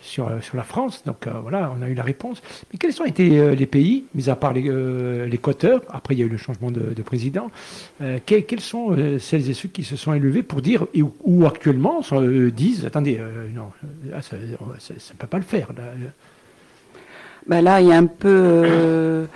[0.00, 2.40] sur, sur la France, donc voilà, on a eu la réponse.
[2.72, 6.30] Mais quels ont été les pays, mis à part l'Équateur, après il y a eu
[6.30, 7.50] le changement de, de président,
[8.24, 10.86] quels, sont celles et ceux qui se sont élevés pour dire,
[11.24, 12.00] ou, actuellement
[12.54, 13.11] disent, attendez,
[13.54, 13.72] non,
[14.20, 15.68] ça ne peut pas le faire.
[15.76, 15.82] Là.
[17.46, 19.26] Ben là, il y a un peu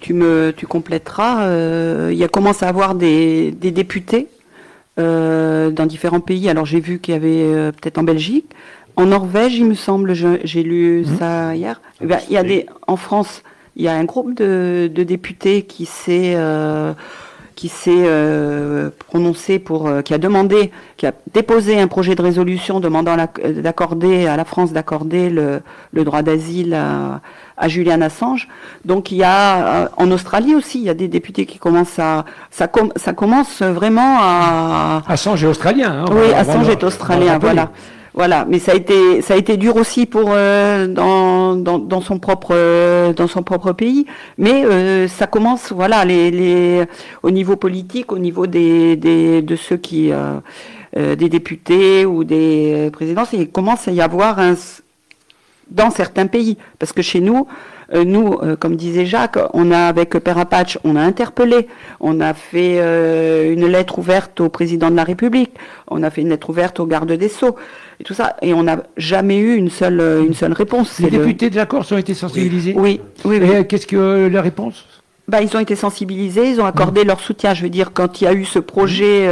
[0.00, 1.44] tu me tu compléteras.
[1.44, 4.28] Euh, il y a commencé à avoir des, des députés
[4.98, 6.48] euh, dans différents pays.
[6.48, 8.46] Alors j'ai vu qu'il y avait euh, peut-être en Belgique,
[8.96, 10.14] en Norvège, il me semble.
[10.14, 11.18] J'ai lu mmh.
[11.18, 11.80] ça hier.
[12.00, 13.42] Eh ben, il y a des en France,
[13.76, 16.36] il y a un groupe de, de députés qui s'est
[17.58, 18.08] qui s'est
[19.08, 23.16] prononcé pour, qui a demandé, qui a déposé un projet de résolution demandant
[23.66, 25.60] d'accorder à la France d'accorder le,
[25.92, 27.20] le droit d'asile à,
[27.56, 28.46] à Julian Assange.
[28.84, 31.98] Donc il y a euh, en Australie aussi, il y a des députés qui commencent
[31.98, 36.04] à ça, ça commence vraiment à Assange est australien.
[36.04, 37.70] Hein, oui, Assange est australien, voilà.
[38.18, 42.18] Voilà, mais ça a été ça a été dur aussi pour euh, dans, dans, son
[42.18, 44.06] propre euh, dans son propre pays,
[44.38, 46.84] mais ça commence voilà les, les
[47.22, 50.10] au niveau politique, au niveau des, des de ceux qui
[50.96, 54.54] des députés ou des présidents, il commence à y avoir un
[55.70, 56.56] dans certains pays.
[56.80, 60.78] Parce que chez nous, Euh, nous, euh, comme disait Jacques, on a avec Père Apache,
[60.84, 61.68] on a interpellé,
[62.00, 62.76] on a fait
[63.52, 65.52] une lettre ouverte au président de la République,
[65.88, 67.56] on a fait une lettre ouverte au garde des Sceaux,
[68.00, 70.98] et tout ça, et on n'a jamais eu une seule, une seule réponse.
[70.98, 73.40] Les députés de la Corse ont été sensibilisés Oui, oui.
[73.42, 73.66] oui.
[73.66, 74.86] Qu'est-ce que la réponse?
[75.26, 77.08] Bah, ils ont été sensibilisés, ils ont accordé mmh.
[77.08, 77.54] leur soutien.
[77.54, 79.28] Je veux dire, quand il y a eu ce projet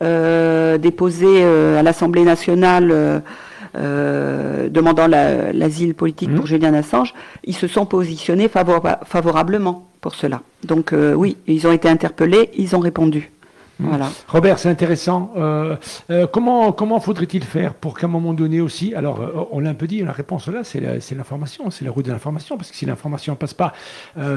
[0.00, 3.22] déposé à l'Assemblée nationale
[3.74, 6.48] euh, demandant l'asile politique pour mmh.
[6.48, 10.42] Julian Assange, ils se sont positionnés favorablement pour cela.
[10.64, 13.30] Donc euh, oui, ils ont été interpellés, ils ont répondu.
[13.82, 14.10] Voilà.
[14.28, 15.32] Robert, c'est intéressant.
[15.36, 15.76] Euh,
[16.10, 19.70] euh, comment comment faudrait-il faire pour qu'à un moment donné aussi, alors euh, on l'a
[19.70, 20.80] un peu dit, la réponse là, c'est
[21.14, 23.72] l'information, c'est la route de l'information, parce que si l'information ne passe pas,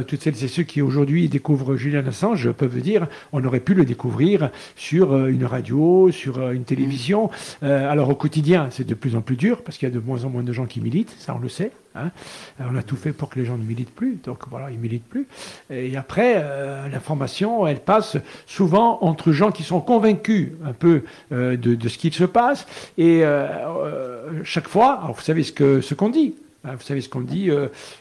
[0.08, 3.86] toutes celles et ceux qui aujourd'hui découvrent Julian Assange peuvent dire, on aurait pu le
[3.86, 7.30] découvrir sur une radio, sur une télévision.
[7.62, 10.24] alors au quotidien, c'est de plus en plus dur, parce qu'il y a de moins
[10.26, 11.72] en moins de gens qui militent, ça on le sait.
[11.96, 12.12] Hein.
[12.60, 15.08] on a tout fait pour que les gens ne militent plus, donc voilà, ils militent
[15.08, 15.28] plus.
[15.70, 16.44] Et après,
[16.92, 22.14] l'information, elle passe souvent entre gens qui sont convaincus un peu euh, de, ce qu'il
[22.14, 22.66] se passe.
[22.98, 23.48] Et euh,
[23.84, 26.36] euh, chaque fois, alors vous savez ce qu'on ce qu'on dit.
[26.64, 27.52] Hein, vous savez ce qu'on dit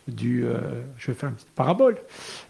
[0.09, 0.45] du,
[0.97, 1.99] je vais faire une petite parabole,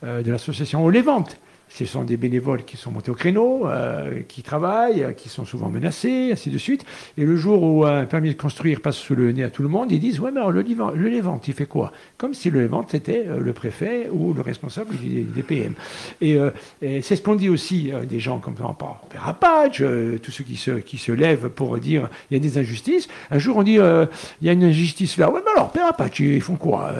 [0.02, 1.38] de l'association Olévente
[1.74, 5.44] ce sont des bénévoles qui sont montés au créneau, euh, qui travaillent, euh, qui sont
[5.44, 6.84] souvent menacés, ainsi de suite.
[7.18, 9.68] Et le jour où un permis de construire passe sous le nez à tout le
[9.68, 11.90] monde, ils disent Ouais, mais alors le, le Lévente, il fait quoi?
[12.16, 15.74] Comme si le Lévente était euh, le préfet ou le responsable des, PM.
[16.20, 16.38] Et,
[16.80, 19.82] c'est ce qu'on dit aussi des gens comme Père Apatch,
[20.22, 23.08] tous ceux qui se, qui se lèvent pour dire il y a des injustices.
[23.30, 25.30] Un jour, on dit il y a une injustice là.
[25.30, 26.92] Ouais, mais alors, Père Apatch, ils font quoi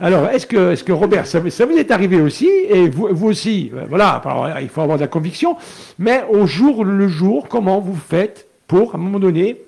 [0.00, 2.48] Alors, est-ce que, est que Robert, ça, ça, vous est arrivé aussi?
[2.68, 4.22] Et vous, vous aussi euh, voilà,
[4.60, 5.56] il faut avoir de la conviction,
[5.98, 9.60] mais au jour le jour, comment vous faites pour, à un moment donné,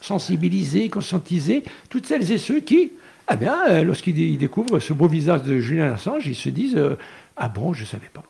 [0.00, 2.92] sensibiliser, conscientiser toutes celles et ceux qui,
[3.32, 6.96] eh bien, euh, lorsqu'ils découvrent ce beau visage de Julien Assange, ils se disent euh,
[7.36, 8.24] Ah bon, je ne savais pas.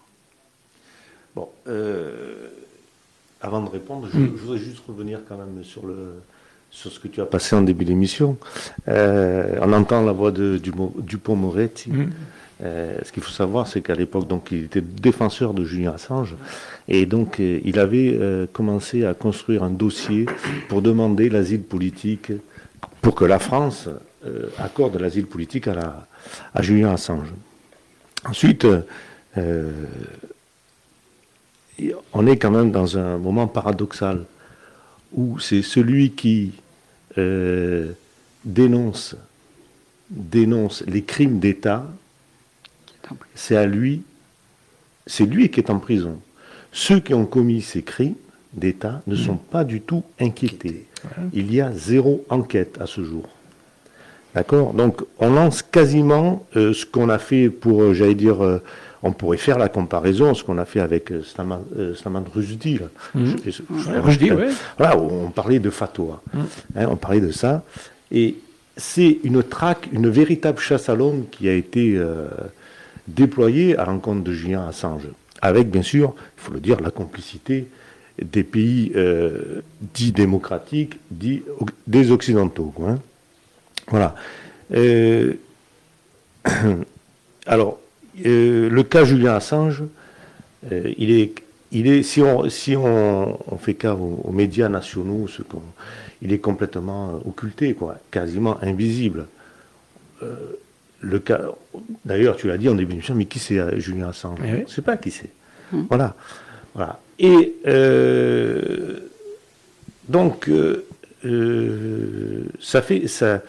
[1.35, 1.49] Bon,
[3.41, 4.27] avant de répondre, je, hmm.
[4.35, 6.21] voudrais juste revenir quand même sur, le,
[6.71, 8.37] sur ce que tu as passé en début d'émission.
[8.89, 11.91] on entend la voix de Dupont-Moretti.
[11.91, 12.11] Hmm.
[12.63, 16.37] Euh, ce qu'il faut savoir, c'est qu'à l'époque, donc, il était défenseur de Julien Assange,
[16.89, 20.27] et donc euh, il avait euh, commencé à construire un dossier
[20.69, 22.33] pour demander l'asile politique,
[23.01, 23.89] pour que la France
[24.59, 26.07] accorde l'asile politique à, la,
[26.53, 27.29] à Julien Assange.
[28.29, 28.67] Ensuite,
[32.13, 34.27] on est quand même dans un moment paradoxal
[35.15, 36.53] où c'est celui qui
[38.45, 39.17] dénonce
[40.87, 41.87] les crimes d'État
[43.35, 44.03] c'est à lui,
[45.07, 46.21] c'est lui qui est en prison.
[46.73, 48.15] Ceux qui ont commis ces crimes
[48.53, 50.87] d'État ne sont pas du tout inquiétés.
[51.33, 53.29] Il y a zéro enquête à ce jour.
[54.35, 54.73] D'accord?
[54.75, 58.63] Donc on lance quasiment euh, ce qu'on a fait pour, euh, j'allais dire, euh,
[59.03, 61.63] on pourrait faire la comparaison, ce qu'on a fait avec Staman.
[63.15, 63.25] Mmh.
[64.03, 64.31] Rusdi,
[64.79, 66.23] Voilà, on parlait de fatwa.
[66.33, 66.41] Mmh.
[66.77, 67.65] Hein, on parlait de ça.
[68.13, 68.37] Et
[68.77, 72.01] c'est une traque, une véritable chasse à l'homme qui a été
[73.15, 75.09] déployé à l'encontre de Julien Assange,
[75.43, 77.69] avec bien sûr, il faut le dire, la complicité
[78.23, 79.63] des pays euh,
[79.95, 81.43] dits démocratiques, dits
[81.87, 82.75] des occidentaux.
[82.87, 82.99] Hein.
[83.89, 84.15] Voilà.
[84.75, 85.35] Euh,
[87.47, 87.79] alors,
[88.27, 89.83] euh, le cas Julien Assange,
[90.71, 92.21] il est, si
[92.77, 95.27] on, fait cas aux, médias nationaux,
[96.21, 97.75] il est complètement occulté,
[98.11, 99.27] quasiment invisible
[101.01, 101.41] le cas.
[102.05, 104.57] D'ailleurs, tu l'as dit en début d'émission, mais qui c'est euh, Julien Assange eh Je
[104.63, 105.31] ne sais pas qui c'est.
[105.73, 105.85] Hmm.
[105.89, 106.15] Voilà.
[106.75, 107.01] voilà.
[107.19, 108.99] Et euh,
[110.09, 113.07] donc, euh, ça fait.
[113.09, 113.43] Ça,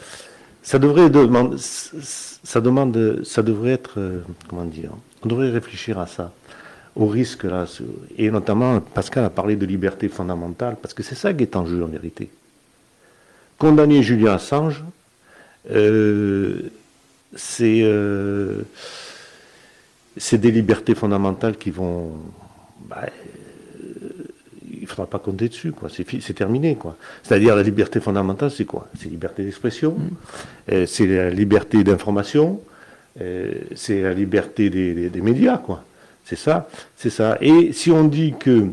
[0.64, 1.58] ça devrait demander.
[1.58, 4.00] Ça, demande, ça devrait être.
[4.48, 4.92] comment dire
[5.24, 6.32] On devrait réfléchir à ça,
[6.96, 7.66] au risque là.
[8.18, 11.66] Et notamment, Pascal a parlé de liberté fondamentale, parce que c'est ça qui est en
[11.66, 12.30] jeu en vérité.
[13.58, 14.84] Condamner Julien Assange,
[15.70, 16.72] euh,
[17.36, 17.84] c'est
[20.38, 22.12] des libertés fondamentales qui vont.
[22.88, 23.06] Bah,
[24.74, 25.89] il ne faudra pas compter dessus, quoi.
[25.89, 26.98] C'est terminé, quoi.
[27.24, 28.89] C'est-à-dire la liberté fondamentale, c'est quoi?
[29.00, 30.10] C'est liberté d'expression, mm.
[30.72, 32.62] euh, c'est la liberté d'information,
[33.22, 35.84] euh, c'est la liberté des, médias, quoi.
[36.26, 37.38] C'est ça, c'est ça.
[37.41, 38.67] Et si on dit que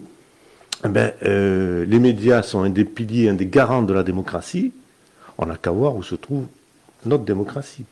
[0.84, 4.72] eh ben, les médias sont un des piliers, un des garants de la démocratie,
[5.36, 6.46] on n'a qu'à voir où se trouve
[7.04, 7.84] notre démocratie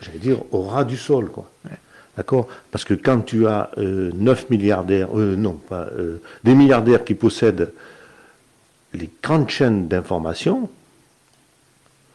[0.00, 1.50] j'allais dire, au ras du sol, quoi.
[2.16, 2.48] D'accord?
[2.70, 7.14] Parce que quand tu as 9 euh, milliardaires, euh, non, pas euh, des milliardaires qui
[7.14, 7.72] possèdent
[8.92, 10.68] les grandes chaînes d'information,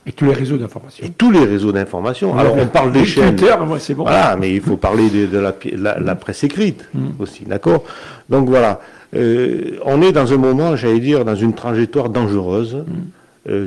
[0.05, 1.03] Et tous les réseaux d'information.
[1.03, 2.37] Et tous les réseaux d'information.
[2.37, 3.35] Alors on parle des chaînes.
[3.35, 4.03] Twitter, moi, c'est bon.
[4.03, 7.07] Voilà, mais il faut parler de, la, presse écrite mm.
[7.17, 7.83] aussi, d'accord?
[8.29, 8.81] Donc voilà,
[9.13, 12.83] on est dans un moment, j'allais dire, dans une trajectoire dangereuse.
[13.47, 13.65] Mm.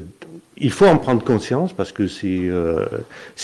[0.61, 2.85] Il faut en prendre conscience parce que c'est euh,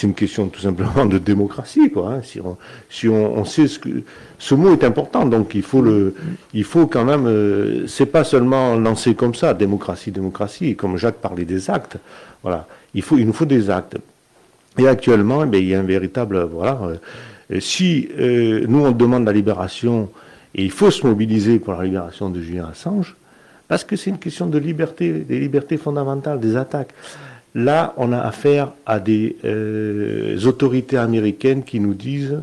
[0.03, 2.15] une question tout simplement de démocratie quoi.
[2.15, 2.21] Hein.
[2.89, 4.03] Si on sait ce que
[4.39, 6.15] ce mot est important donc il faut le
[6.53, 11.21] il faut quand même euh, c'est pas seulement lancer comme ça démocratie démocratie comme Jacques
[11.21, 11.99] parlait des actes
[12.43, 13.97] voilà il faut nous faut des actes
[14.77, 16.81] et actuellement eh il y a un véritable voilà
[17.51, 20.11] euh, si nous on demande la libération
[20.55, 23.17] et il faut se mobiliser pour la libération de Julien Assange
[23.75, 26.95] parce que c'est une question de liberté, des libertés fondamentales, des attaques.
[27.57, 32.41] Là, on a affaire à des euh, autorités américaines qui nous disent,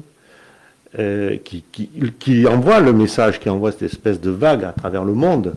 [0.99, 5.55] euh, qui, envoient le message, qui envoient cette espèce de vague à travers le monde,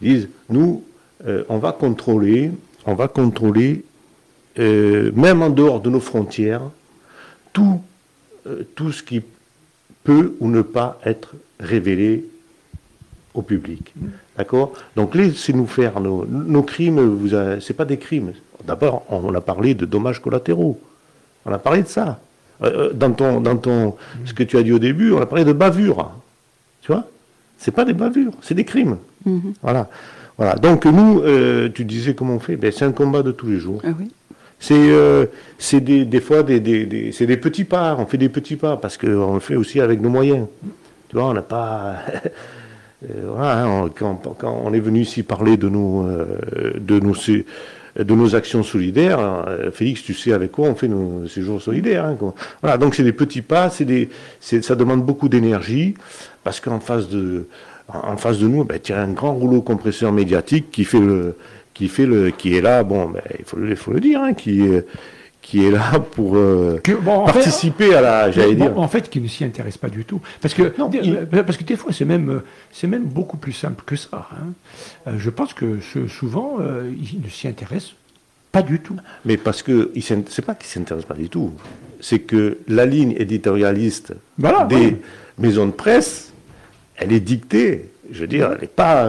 [0.00, 0.84] disent, nous,
[1.26, 2.52] euh, on va contrôler,
[2.86, 3.82] on va contrôler,
[4.56, 6.62] même en dehors de nos frontières,
[7.52, 7.80] tout,
[8.76, 9.22] tout ce qui
[10.04, 12.24] peut ou ne pas être révélé
[13.34, 13.92] au public.
[14.38, 18.32] D'accord Donc laissez-nous faire nos, crimes, vous c'est pas des crimes.
[18.64, 20.80] D'abord, on a parlé de dommages collatéraux.
[21.44, 22.20] On a parlé de ça.
[22.62, 25.26] Euh, euh, dans ton, dans ton, ce que tu as dit au début, on a
[25.26, 26.10] parlé de bavures.
[26.82, 27.06] Tu vois
[27.56, 28.98] C'est pas des bavures, c'est des crimes.
[29.24, 29.54] Mhm.
[29.62, 29.88] Voilà.
[30.36, 30.54] Voilà.
[30.54, 33.58] Donc nous, euh, tu disais comment on fait ben, C'est un combat de tous les
[33.58, 33.82] jours.
[33.84, 33.90] Ah
[34.60, 37.96] c'est des, des, fois des, des, c'est des petits pas.
[37.98, 40.46] On fait des petits pas parce qu'on le fait aussi avec nos moyens.
[41.08, 41.96] Tu vois, on n'a pas.
[43.04, 48.14] Euh, voilà, hein, quand, on est venu ici parler de nos, euh, de nos, de
[48.14, 52.04] nos actions solidaires, hein, Félix, tu sais avec quoi on fait nos séjours solidaires.
[52.04, 52.18] Hein,
[52.60, 54.08] voilà, donc c'est des petits pas, c'est des,
[54.40, 55.94] ça demande beaucoup d'énergie,
[56.42, 57.46] parce qu'en face de,
[57.88, 61.36] en face de nous, il y a un grand rouleau compresseur médiatique qui fait le,
[61.74, 64.84] qui fait le, qui est là, bon, ben, il faut, le dire, qui est
[65.42, 66.80] qui est là pour euh,
[67.24, 68.78] participer à la, j'allais dire.
[68.78, 70.20] en fait, qui ne s'y intéresse pas du tout.
[70.40, 73.82] Parce que, euh, parce que des fois, c'est même, euh, c'est même beaucoup plus simple
[73.86, 74.28] que ça.
[74.32, 75.12] Hein.
[75.16, 75.78] je pense que
[76.08, 77.92] souvent, il ne s'y intéresse
[78.52, 78.96] pas du tout.
[79.24, 81.52] Mais parce que, c'est pas qu'il ne s'intéresse pas du tout.
[82.00, 84.12] C'est que la ligne éditorialiste
[84.68, 84.96] des
[85.38, 86.32] maisons de presse,
[86.96, 87.90] elle est dictée.
[88.10, 89.08] Je veux dire, elle n'est pas,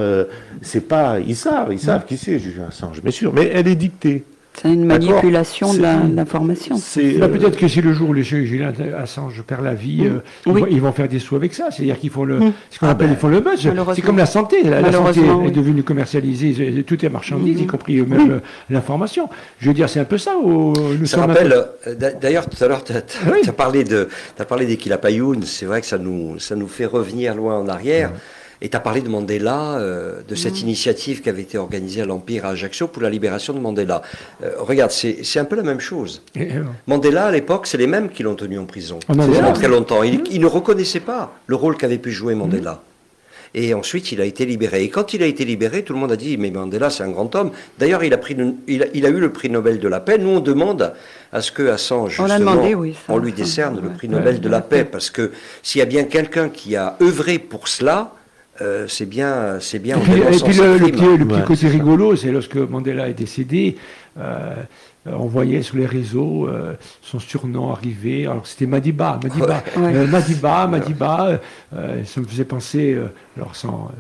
[0.62, 3.76] c'est pas, ils savent, ils savent qui c'est, Julien Assange, bien sûr, mais elle est
[3.76, 4.24] dictée.
[4.62, 5.82] C'est une manipulation de
[6.16, 6.76] l'information.
[7.20, 10.22] Bah, peut-être que si le jour où les Julien Assange perd la vie, mm.
[10.48, 11.70] euh, ils, vont, faire des sous avec ça.
[11.72, 12.54] C'est-à-dire qu'ils font le, mm.
[12.70, 13.70] ce qu'on ah appelle, ben, ils font le buzz.
[13.96, 14.64] C'est comme la santé.
[14.64, 17.64] La, santé est devenue commercialisée, tout est marchandise, mm.
[17.64, 18.40] y compris même euh,
[18.70, 19.30] l'information.
[19.60, 20.36] Je veux dire, c'est un peu ça.
[20.38, 21.54] Où nous ça rappelle,
[21.88, 24.78] euh, d'ailleurs, tout à l'heure, tu as, parlé de, as parlé des
[25.46, 28.12] C'est vrai que ça nous, ça nous fait revenir loin en arrière.
[28.62, 30.64] Et tu as parlé de Mandela, euh, de cette mm.
[30.64, 34.02] initiative qui avait été organisée à l'Empire à Ajaccio pour la libération de Mandela.
[34.44, 36.24] Euh, regarde, c'est un peu la même chose.
[36.88, 40.04] Mandela, à l'époque, c'est les mêmes qui l'ont tenu en prison pendant très longtemps.
[40.04, 40.42] Il, mm.
[40.42, 42.74] ne reconnaissait pas le rôle qu'avait pu jouer Mandela.
[42.74, 42.80] Mm.
[43.56, 44.84] Et ensuite, il a été libéré.
[44.84, 47.10] Et quand il a été libéré, tout le monde a dit Mais Mandela, c'est un
[47.10, 47.52] grand homme.
[47.80, 48.38] D'ailleurs, il, a pris
[48.68, 50.18] il, a, eu le prix Nobel de la paix.
[50.20, 50.94] Nous, on demande
[51.32, 54.50] à ce que Assange, justement, on, demandé, oui, on lui décerne le prix Nobel de
[54.50, 54.84] la paix.
[54.84, 55.32] Parce que
[55.64, 58.14] s'il y a bien quelqu'un qui a œuvré pour cela,
[58.62, 59.98] euh, c'est bien, c'est bien.
[59.98, 63.78] Et puis, le, petit, côté rigolo, c'est lorsque Mandela est décédé,
[64.18, 64.56] euh,
[65.06, 68.26] on voyait sur les réseaux euh, son surnom arriver.
[68.26, 71.40] Alors c'était Madiba, Madiba, Madiba, Madiba.
[71.72, 72.98] ça me faisait penser,
[73.38, 73.92] alors sans,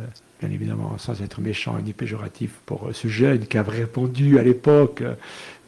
[0.41, 5.03] bien évidemment, sans être méchant ni péjoratif pour ce jeune qui avait répondu à l'époque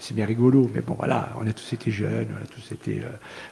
[0.02, 3.02] c'est bien rigolo, mais bon, voilà, on a tous été jeunes, on a tous été
[3.02, 3.10] euh,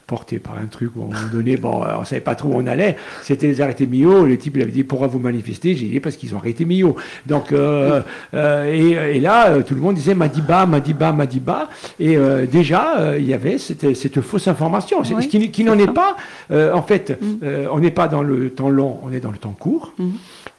[0.08, 2.50] portés par un truc où, à un moment donné, bon, euh, on savait pas trop
[2.50, 2.98] où on allait.
[3.22, 4.26] C'était les arrêtés Mio.
[4.26, 5.76] Le type, il avait dit, pourquoi vous manifester?
[5.76, 6.96] J'ai dit, parce qu'ils ont arrêté Mio.
[7.28, 8.02] Donc, euh,
[8.34, 11.70] et, là, tout le monde disait Madiba, Madiba, Madiba.
[12.00, 12.18] Et
[12.52, 16.18] déjà, il y avait cette, cette fausse information, ce qui, n'en est pas.
[16.52, 17.68] en fait, mm.
[17.72, 19.94] on n'est pas dans le temps long, on est dans le temps court.
[20.00, 20.10] Mm.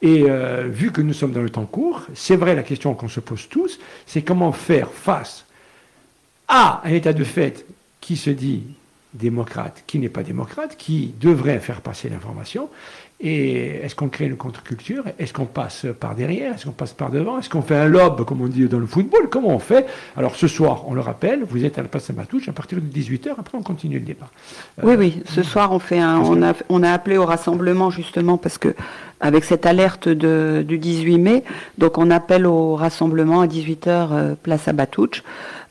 [0.03, 0.25] Et
[0.69, 3.49] vu que nous sommes dans le temps court, c'est vrai, la question qu'on se pose
[3.49, 5.45] tous, c'est comment faire face
[6.51, 7.65] à un état de fait
[8.01, 8.63] qui se dit
[9.13, 12.69] démocrate, qui n'est pas démocrate, qui devrait faire passer l'information.
[13.23, 15.03] Et est-ce qu'on crée une contre-culture?
[15.19, 16.55] Est-ce qu'on passe par derrière?
[16.55, 17.37] Est-ce qu'on passe par devant?
[17.37, 19.29] Est-ce qu'on fait un lob, comme on dit dans le football?
[19.29, 19.85] Comment on fait?
[20.17, 22.79] Alors ce soir, on le rappelle, vous êtes à la place de Matouche à partir
[22.81, 24.27] de 18h, après on continue le débat.
[24.81, 28.37] oui, oui, ce soir on fait un, on a, on a appelé au rassemblement justement
[28.37, 28.73] parce que
[29.19, 31.43] avec cette alerte de, du 18 mai,
[31.77, 35.23] donc on appelle au rassemblement à 18h euh, place à Batouche.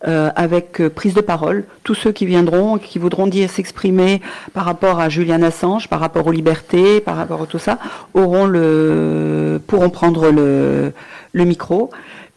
[0.09, 1.65] Euh, avec euh, prise de parole.
[1.85, 4.23] Tous ceux qui viendront, qui voudront dire s'exprimer
[4.55, 7.79] par rapport à Julian Assange, par rapport aux libertés, par rapport à tout ça,
[8.15, 10.95] auront le, pourront prendre le,
[11.35, 11.91] le micro.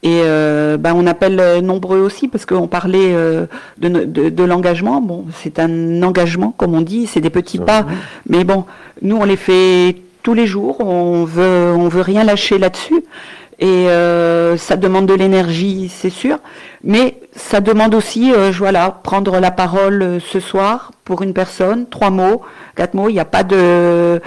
[0.04, 3.46] Et euh, ben, on appelle nombreux aussi parce qu'on parlait euh,
[3.78, 5.00] de, de, l'engagement.
[5.00, 7.86] Bon, c'est un engagement, comme on dit, c'est des petits pas.
[8.28, 8.66] Mais bon,
[9.02, 10.82] nous, on les fait tous les jours.
[10.82, 13.06] On veut, on veut rien lâcher là-dessus.
[13.60, 16.40] Et euh, ça demande de l'énergie, c'est sûr.
[16.84, 22.42] Mais ça demande aussi, voilà, prendre la parole ce soir pour une personne, trois mots,
[22.76, 23.10] quatre mots.
[23.10, 24.22] Il n'y a pas de,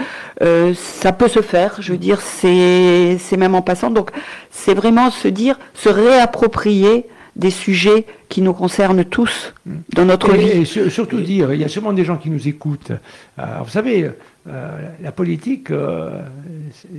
[0.74, 1.76] ça peut se faire.
[1.80, 3.90] Je veux dire, c'est, c'est même en passant.
[3.90, 4.10] Donc,
[4.50, 7.06] c'est vraiment se dire, se réapproprier
[7.36, 9.52] des sujets qui nous concernent tous
[9.94, 10.48] dans notre vie.
[10.48, 12.92] Et surtout dire, il y a sûrement des gens qui nous écoutent.
[13.38, 14.10] Euh, vous savez,
[14.48, 16.22] euh, la politique, euh,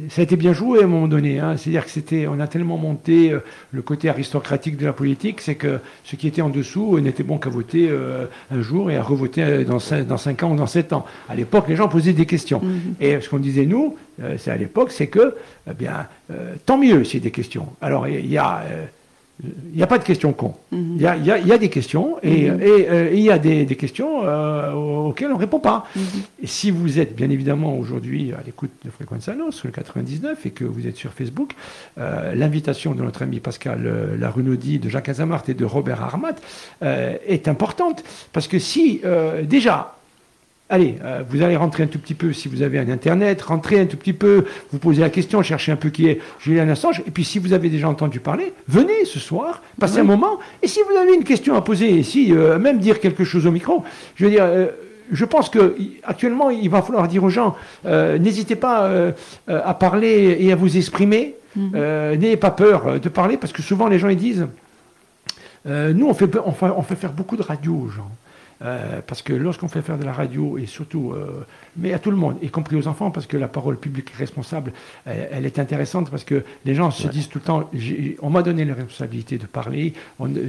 [0.09, 1.39] ça a été bien joué à un moment donné.
[1.39, 1.55] Hein.
[1.57, 3.33] C'est-à-dire que c'était, on a tellement monté
[3.71, 7.37] le côté aristocratique de la politique, c'est que ceux qui étaient en dessous n'étaient bons
[7.37, 7.89] qu'à voter
[8.51, 11.05] un jour et à revoter dans 5, dans cinq ans ou dans 7 ans.
[11.29, 12.61] À l'époque, les gens posaient des questions.
[12.61, 13.03] Mm-hmm.
[13.03, 13.95] Et ce qu'on disait nous,
[14.37, 15.35] c'est à l'époque, c'est que,
[15.69, 16.07] eh bien,
[16.65, 17.67] tant mieux s'il y a des questions.
[17.81, 18.63] Alors, il y a
[19.43, 20.55] il n'y a pas de questions con.
[20.71, 20.95] Mhm.
[20.95, 22.59] Il y, a, des questions et, mhm.
[22.59, 25.85] euh, il y a des, questions euh, auxquelles on ne répond pas.
[25.95, 26.03] Mhm.
[26.41, 30.51] Et si vous êtes bien évidemment aujourd'hui à l'écoute de Fréquence sur le 99 et
[30.51, 31.53] que vous êtes sur Facebook,
[31.99, 36.35] euh, l'invitation de notre ami Pascal Larunaudi, de Jacques Azamart et de Robert Armat
[36.81, 38.03] est importante.
[38.33, 39.01] Parce que si
[39.43, 39.96] déjà
[40.69, 43.79] Allez, euh, vous allez rentrer un tout petit peu si vous avez un Internet, rentrer
[43.79, 47.01] un tout petit peu, vous posez la question, cherchez un peu qui est Julian Assange,
[47.07, 50.67] et puis si vous avez déjà entendu parler, venez ce soir, passez un moment, et
[50.67, 53.51] si vous avez une question à poser, et si euh, même dire quelque chose au
[53.51, 54.67] micro, je veux dire, euh,
[55.09, 57.55] je pense que actuellement, il va falloir dire aux gens,
[57.85, 58.91] n'hésitez pas
[59.47, 61.71] à parler et à vous exprimer, mhm.
[62.17, 64.47] n'ayez pas peur de parler, parce que souvent les gens ils disent,
[65.65, 68.11] nous on fait, on fait faire beaucoup de radio aux gens.
[68.63, 71.45] Euh, parce que lorsqu'on fait faire de la radio, et surtout, euh,
[71.75, 74.73] mais à tout le monde, y compris aux enfants, parce que la parole publique responsable,
[75.05, 77.69] elle, est intéressante, parce que les gens se disent tout le temps,
[78.21, 79.93] on m'a donné la responsabilité de parler,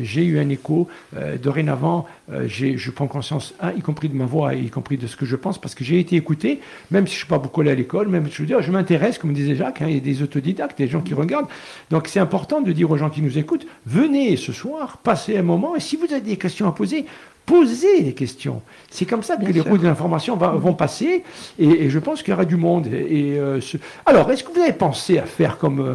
[0.02, 2.06] j'ai eu un écho, euh, dorénavant,
[2.46, 5.60] je prends conscience, y compris de ma voix, y compris de ce que je pense,
[5.60, 8.08] parce que j'ai été écouté, même si je ne suis pas beaucoup allé à l'école,
[8.08, 10.78] même je veux dire, je m'intéresse, comme disait Jacques, hein, il y a des autodidactes,
[10.78, 11.48] des gens qui regardent.
[11.90, 15.42] Donc c'est important de dire aux gens qui nous écoutent, venez ce soir, passez un
[15.42, 17.06] moment, et si vous avez des questions à poser,
[17.48, 18.60] poser les questions.
[18.90, 21.24] C'est comme ça que les routes de l'information vont passer,
[21.58, 22.86] et, je pense qu'il y aura du monde.
[22.86, 23.58] Et, euh,
[24.04, 25.80] Alors, est-ce que vous avez pensé à faire comme...
[25.80, 25.94] Euh,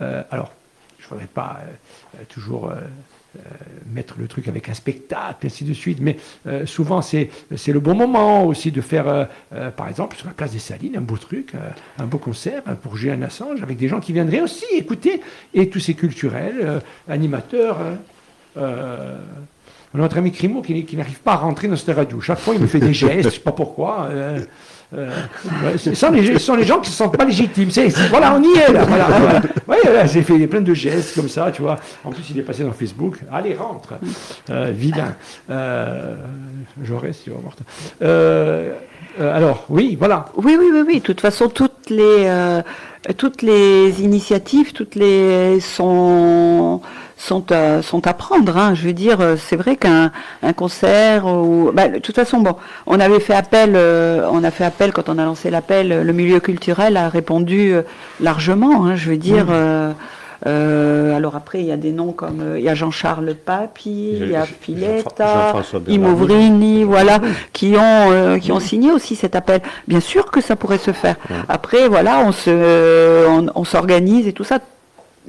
[0.00, 0.50] euh, alors,
[0.98, 1.60] je ne voudrais pas
[2.28, 2.72] toujours...
[3.92, 5.98] mettre le truc avec un spectacle, ainsi de suite.
[6.00, 6.16] Mais
[6.66, 7.28] souvent, c'est
[7.66, 9.28] le bon moment aussi de faire,
[9.76, 11.52] par exemple, sur la place des Salines, un beau truc,
[11.98, 15.20] un beau concert hein, pour Julien Assange, avec des gens qui viendraient aussi écouter,
[15.52, 17.78] et tous ces culturels, animateurs.
[19.94, 22.20] Notre ami Crimo qui, n'arrive pas à rentrer dans cette radio.
[22.20, 24.08] Chaque fois, il me fait des gestes, je ne sais pas pourquoi.
[24.10, 24.40] Euh,
[24.96, 25.10] euh,
[25.76, 27.70] ce, sont les, gens qui ne se sentent pas légitimes.
[28.10, 28.86] voilà, on y est là.
[29.66, 31.78] Voilà, j'ai fait plein de gestes comme ça, tu vois.
[32.04, 33.18] En plus, il est passé dans Facebook.
[33.32, 33.94] Allez, rentre.
[34.50, 35.16] Euh, vilain.
[35.50, 36.14] Euh,
[36.82, 37.42] J'aurais, si on
[38.02, 38.72] euh,
[39.18, 40.26] alors, oui, voilà.
[40.36, 40.94] Oui, oui, oui, oui.
[41.00, 42.28] De toute façon, toutes les,
[43.16, 46.80] toutes les initiatives, toutes les sont
[47.24, 48.56] sont à, sont à prendre.
[48.56, 48.74] Hein.
[48.74, 50.12] Je veux dire, euh, c'est vrai qu'un
[50.42, 52.56] un concert ou, bah, de toute façon, bon,
[52.86, 56.12] on avait fait appel, euh, on a fait appel quand on a lancé l'appel, le
[56.12, 57.82] milieu culturel a répondu euh,
[58.20, 58.84] largement.
[58.84, 59.46] Hein, je veux dire.
[60.44, 64.36] alors après, il y a des noms comme il y a Jean-Charles Papi, il y
[64.36, 65.54] a Filetta,
[65.88, 67.20] Imovrini, voilà,
[67.54, 69.62] qui ont qui ont signé aussi cet appel.
[69.88, 71.16] Bien sûr que ça pourrait se faire.
[71.48, 74.58] Après, voilà, on se on s'organise et tout ça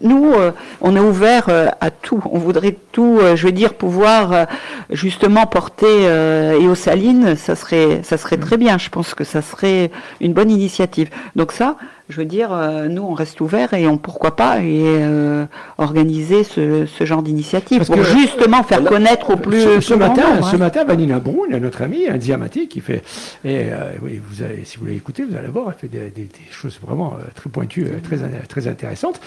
[0.01, 2.21] nous, euh, on est ouvert euh, à tout.
[2.29, 4.47] On voudrait tout, euh, je veux dire, pouvoir
[4.89, 8.77] justement porter et aux salines, ça serait, ça serait très bien.
[8.77, 11.09] Je pense que ça serait une bonne initiative.
[11.35, 11.77] Donc ça,
[12.07, 15.45] je veux dire, euh, nous, on reste ouvert et on, pourquoi pas, et euh,
[15.79, 19.61] organiser ce, genre d'initiative pour justement faire connaître au plus.
[19.61, 23.03] Ce, ce matin, ce matin, Vanina Brun, notre amie, un diamatique, qui fait.
[23.43, 26.79] Et euh, oui, vous avez, si vous l'écoutez, vous allez voir, elle fait des, choses
[26.79, 29.19] vraiment très pointues, très, très intéressantes.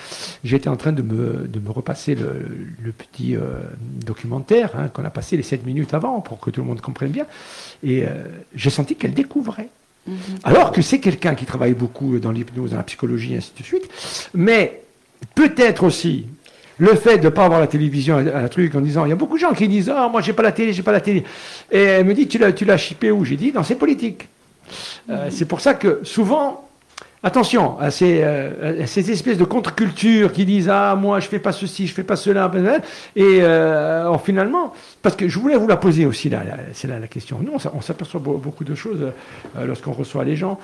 [0.44, 3.36] J'étais en train de me, de me repasser le, petit
[4.04, 7.10] documentaire hein, qu'on a passé les 7 minutes avant pour que tout le monde comprenne
[7.10, 7.26] bien.
[7.82, 8.04] Et
[8.54, 9.68] j'ai senti qu'elle découvrait.
[10.08, 10.38] Mhm.
[10.44, 13.62] Alors que c'est quelqu'un qui travaille beaucoup dans l'hypnose, dans la psychologie, et ainsi de
[13.62, 13.88] suite.
[14.34, 14.82] Mais
[15.34, 16.26] peut-être aussi
[16.78, 19.12] le fait de ne pas avoir la télévision à un truc en disant, il y
[19.12, 21.00] a beaucoup de gens qui disent, ah, moi j'ai pas la télé, j'ai pas la
[21.00, 21.24] télé.
[21.70, 23.24] Et elle me dit, tu l'as, tu l'as chippé où?
[23.24, 24.28] J'ai dit, dans ces politiques.
[25.10, 25.30] Euh, mhm.
[25.30, 26.67] c'est pour ça que souvent,
[27.22, 31.52] Attention à ces, euh, ces, espèces de contre-cultures qui disent Ah, moi, je fais pas
[31.52, 32.50] ceci, je fais pas cela.
[33.16, 36.42] Et euh, finalement, parce que je voulais vous la poser aussi, là,
[36.72, 37.40] c'est là la question.
[37.42, 39.12] Nous, on s'aperçoit beaucoup de choses
[39.56, 40.60] euh, lorsqu'on reçoit les gens.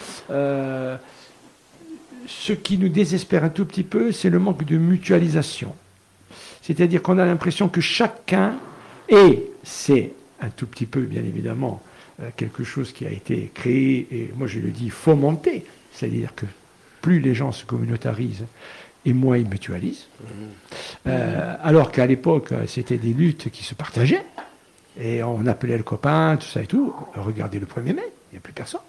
[2.27, 5.75] ce qui nous désespère un tout petit peu, c'est le manque de mutualisation.
[6.63, 8.55] C'est-à-dire qu'on a l'impression que chacun,
[9.09, 11.83] et c'est un tout petit peu, bien évidemment,
[12.23, 15.65] euh, quelque chose qui a été créé, et moi je le dis, fomenté,
[15.95, 16.47] c'est-à-dire que
[17.01, 18.45] plus les gens se communautarisent,
[19.07, 20.07] et moins ils mutualisent.
[20.21, 20.27] Mmh.
[21.07, 24.25] Euh, alors qu'à l'époque, c'était des luttes qui se partageaient,
[25.01, 26.95] et on appelait le copain, tout ça et tout.
[27.15, 28.81] Regardez le 1er mai, il n'y a plus personne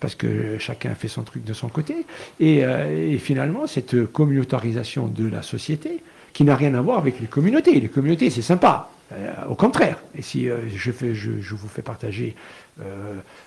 [0.00, 2.06] parce que chacun fait son truc de son côté.
[2.40, 7.26] Euh, et, finalement, cette communautarisation de la société, qui n'a rien à voir avec les
[7.26, 7.78] communautés.
[7.78, 8.90] Les communautés, c'est sympa.
[9.12, 9.98] Euh, au contraire.
[10.16, 12.34] Et si euh, je, fais, je, vous fais partager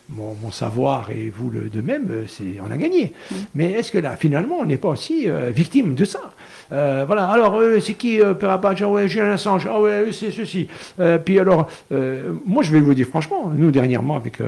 [0.09, 3.13] mon, savoir et vous le, de même, c'est, on a gagné.
[3.55, 6.31] Mais est-ce que là, finalement, on n'est pas aussi victime de ça?
[6.69, 7.27] Voilà.
[7.27, 9.67] Alors, c'est qui Père Abbas Ah ouais, Julien Assange.
[9.67, 10.67] Ah ouais, c'est ceci.
[11.25, 11.67] puis alors,
[12.45, 14.39] moi, je vais vous dire franchement, nous, dernièrement, avec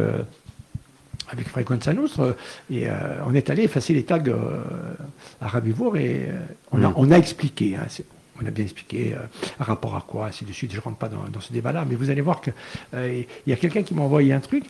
[1.30, 2.34] avec Fréquence Nostre, euh,
[2.72, 2.94] et euh,
[3.26, 4.64] on est allé effacer les tags euh,
[5.42, 6.30] à Rabivour et
[6.72, 7.76] on, a, on, a, expliqué.
[7.76, 7.88] Hein,
[8.42, 9.16] on a bien expliqué
[9.60, 10.72] à rapport à quoi, ainsi de suite.
[10.72, 12.54] Je ne rentre pas dans, ce débat-là, mais vous allez voir qu'il
[13.48, 14.66] y a quelqu'un qui m'a envoyé un truc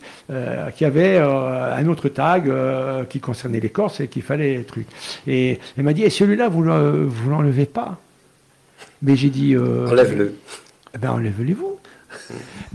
[0.76, 2.50] qui avait un autre tag
[3.08, 4.88] qui concernait les Corses et qu'il fallait les trucs.
[5.26, 7.98] Et elle m'a dit Et celui-là, vous ne l'enlevez pas?
[9.02, 10.34] Mais j'ai dit Enlève-le.
[10.94, 11.78] Eh ben, enlève-le-vous.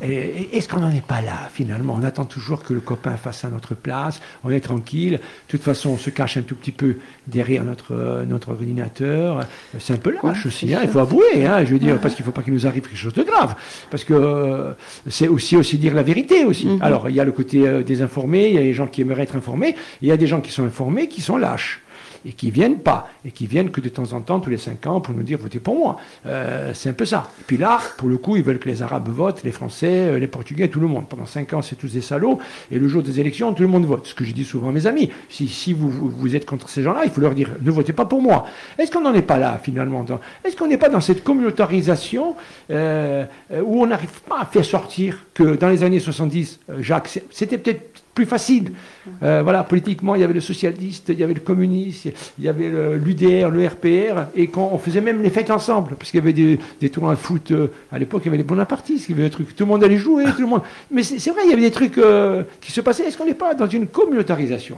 [0.01, 1.95] Est-ce qu'on n'en est pas là, finalement?
[1.97, 5.13] On attend toujours que le copain fasse à notre place, on est tranquille.
[5.13, 6.97] De toute façon, on se cache un tout petit peu
[7.27, 9.45] derrière notre, notre ordinateur.
[9.79, 12.23] C'est un peu lâche aussi, hein, il faut avouer, hein, je veux dire, parce qu'il
[12.23, 13.55] ne faut pas qu'il nous arrive quelque chose de grave.
[13.89, 14.73] Parce que euh,
[15.07, 16.67] c'est aussi, aussi dire la vérité aussi.
[16.67, 16.81] Mhm.
[16.81, 19.01] Alors, il y a le côté euh, des informés, il y a les gens qui
[19.01, 21.81] aimeraient être informés, il y a des gens qui sont informés qui sont lâches
[22.25, 24.87] et qui viennent pas, et qui viennent que de temps en temps, tous les cinq
[24.87, 25.97] ans, pour nous dire votez pour moi.
[26.25, 27.29] Euh, c'est un peu ça.
[27.41, 30.19] Et puis là, pour le coup, ils veulent que les Arabes votent, les Français, euh,
[30.19, 31.07] les Portugais, tout le monde.
[31.07, 32.39] Pendant cinq ans, c'est tous des salauds,
[32.71, 34.07] et le jour des élections, tout le monde vote.
[34.07, 35.11] Ce que je dis souvent à mes amis.
[35.29, 38.05] Si, si vous, vous, êtes contre ces gens-là, il faut leur dire ne votez pas
[38.05, 38.45] pour moi.
[38.77, 40.05] Est-ce qu'on n'en est pas là, finalement
[40.43, 42.35] Est-ce qu'on n'est pas dans cette communautarisation
[42.69, 43.25] euh,
[43.63, 48.02] où on n'arrive pas à faire sortir que dans les années 70, Jacques, c'était peut-être
[48.13, 48.73] plus facile.
[49.21, 52.47] Euh, voilà, politiquement, il y avait le socialiste, il y avait le communiste, il y
[52.47, 56.23] avait l'UDR, le, RPR, et quand on faisait même les fêtes ensemble, parce qu'il y
[56.23, 59.11] avait des, des tournois de foot, euh, à l'époque, il y avait les bonapartistes, il
[59.11, 60.61] y avait des trucs, tout le monde allait jouer, tout le monde.
[60.91, 63.05] Mais c'est vrai, il y avait des trucs euh, qui se passaient.
[63.05, 64.77] Est-ce qu'on n'est pas dans une communautarisation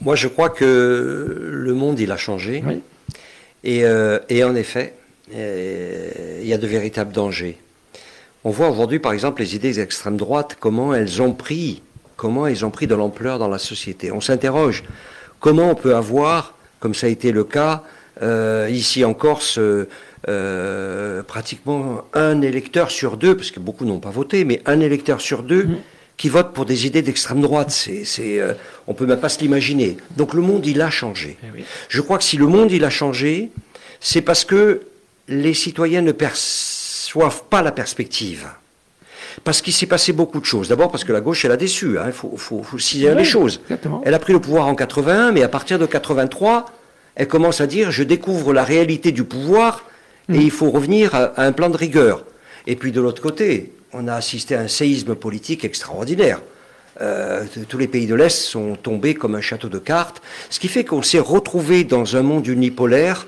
[0.00, 2.62] Moi, je crois que le monde, il a changé.
[3.62, 3.84] Et,
[4.28, 4.94] et, en effet,
[5.32, 7.58] il y a de véritables dangers.
[8.42, 11.82] On voit aujourd'hui, par exemple, les idées d'extrême droite, comment elles ont pris
[12.16, 14.12] comment ils ont pris de l'ampleur dans la société.
[14.12, 14.84] On s'interroge
[15.40, 17.82] comment on peut avoir, comme ça a été le cas
[18.22, 24.10] euh, ici en Corse, euh, pratiquement un électeur sur deux, parce que beaucoup n'ont pas
[24.10, 25.76] voté, mais un électeur sur deux mmh.
[26.16, 27.70] qui vote pour des idées d'extrême droite.
[27.70, 28.54] C'est, c'est, euh,
[28.86, 29.98] on peut même pas se l'imaginer.
[30.16, 31.36] Donc le monde, il a changé.
[31.42, 33.50] Eh Je crois que si le monde, il a changé,
[34.00, 34.82] c'est parce que
[35.28, 38.48] les citoyens ne perçoivent pas la perspective.
[39.42, 40.68] Parce qu'il s'est passé beaucoup de choses.
[40.68, 41.98] D'abord parce que la gauche, elle a déçu.
[41.98, 42.04] Hein.
[42.06, 42.62] Il faut, faut,
[42.98, 43.60] les choses.
[44.04, 46.66] Elle a pris le pouvoir en 81, mais à partir de 83,
[47.16, 49.84] elle commence à dire je découvre la réalité du pouvoir
[50.28, 50.40] et hmm.
[50.40, 52.24] il faut revenir à, un plan de rigueur.
[52.66, 56.40] Et puis de l'autre côté, on a assisté à un séisme politique extraordinaire.
[57.00, 60.68] Euh, tous les pays de l'Est sont tombés comme un château de cartes, ce qui
[60.68, 63.26] fait qu'on s'est retrouvé dans un monde unipolaire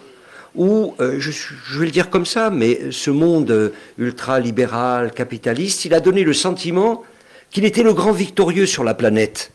[0.57, 1.31] où, euh, je,
[1.79, 6.33] vais le dire comme ça, mais ce monde euh, ultra-libéral, capitaliste, il a donné le
[6.33, 7.03] sentiment
[7.51, 9.53] qu'il était le grand victorieux sur la planète.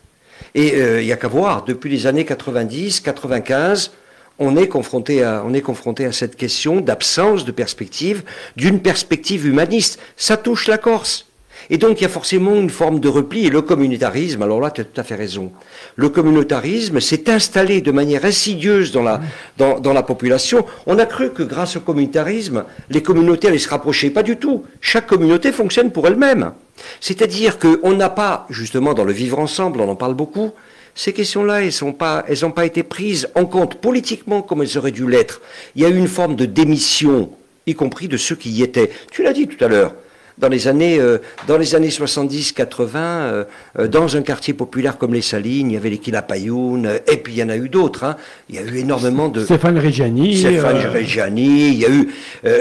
[0.54, 3.92] Et euh, il n'y a qu'à voir, depuis les années 90, 95,
[4.38, 8.22] on est confronté à, on est confronté à cette question d'absence de perspective,
[8.56, 9.98] d'une perspective humaniste.
[10.16, 11.26] Ça touche la Corse.
[11.70, 14.70] Et donc il y a forcément une forme de repli et le communautarisme, alors là
[14.70, 15.52] tu as tout à fait raison,
[15.96, 19.20] le communautarisme s'est installé de manière insidieuse dans la,
[19.58, 20.64] dans, dans, la population.
[20.86, 24.10] On a cru que grâce au communautarisme, les communautés allaient se rapprocher.
[24.10, 24.64] Pas du tout.
[24.80, 26.52] Chaque communauté fonctionne pour elle-même.
[27.00, 30.52] C'est-à-dire qu'on n'a pas, justement dans le vivre ensemble, on en parle beaucoup,
[30.94, 34.90] ces questions-là, elles n'ont pas, elles pas été prises en compte politiquement comme elles auraient
[34.90, 35.40] dû l'être.
[35.74, 37.30] Il y a eu une forme de démission,
[37.66, 38.90] y compris de ceux qui y étaient.
[39.10, 39.94] Tu l'as dit tout à l'heure
[40.38, 43.44] dans les années, euh, dans les années 70-80, euh,
[43.78, 47.34] euh, dans un quartier populaire comme les Salines, il y avait les Kilapayoun, et puis
[47.34, 48.04] il y en a eu d'autres.
[48.04, 48.16] Hein.
[48.48, 49.44] Il y a eu énormément de...
[49.44, 50.38] Stéphane Reggiani.
[50.38, 52.08] Stéphane Reggiani, il y a eu...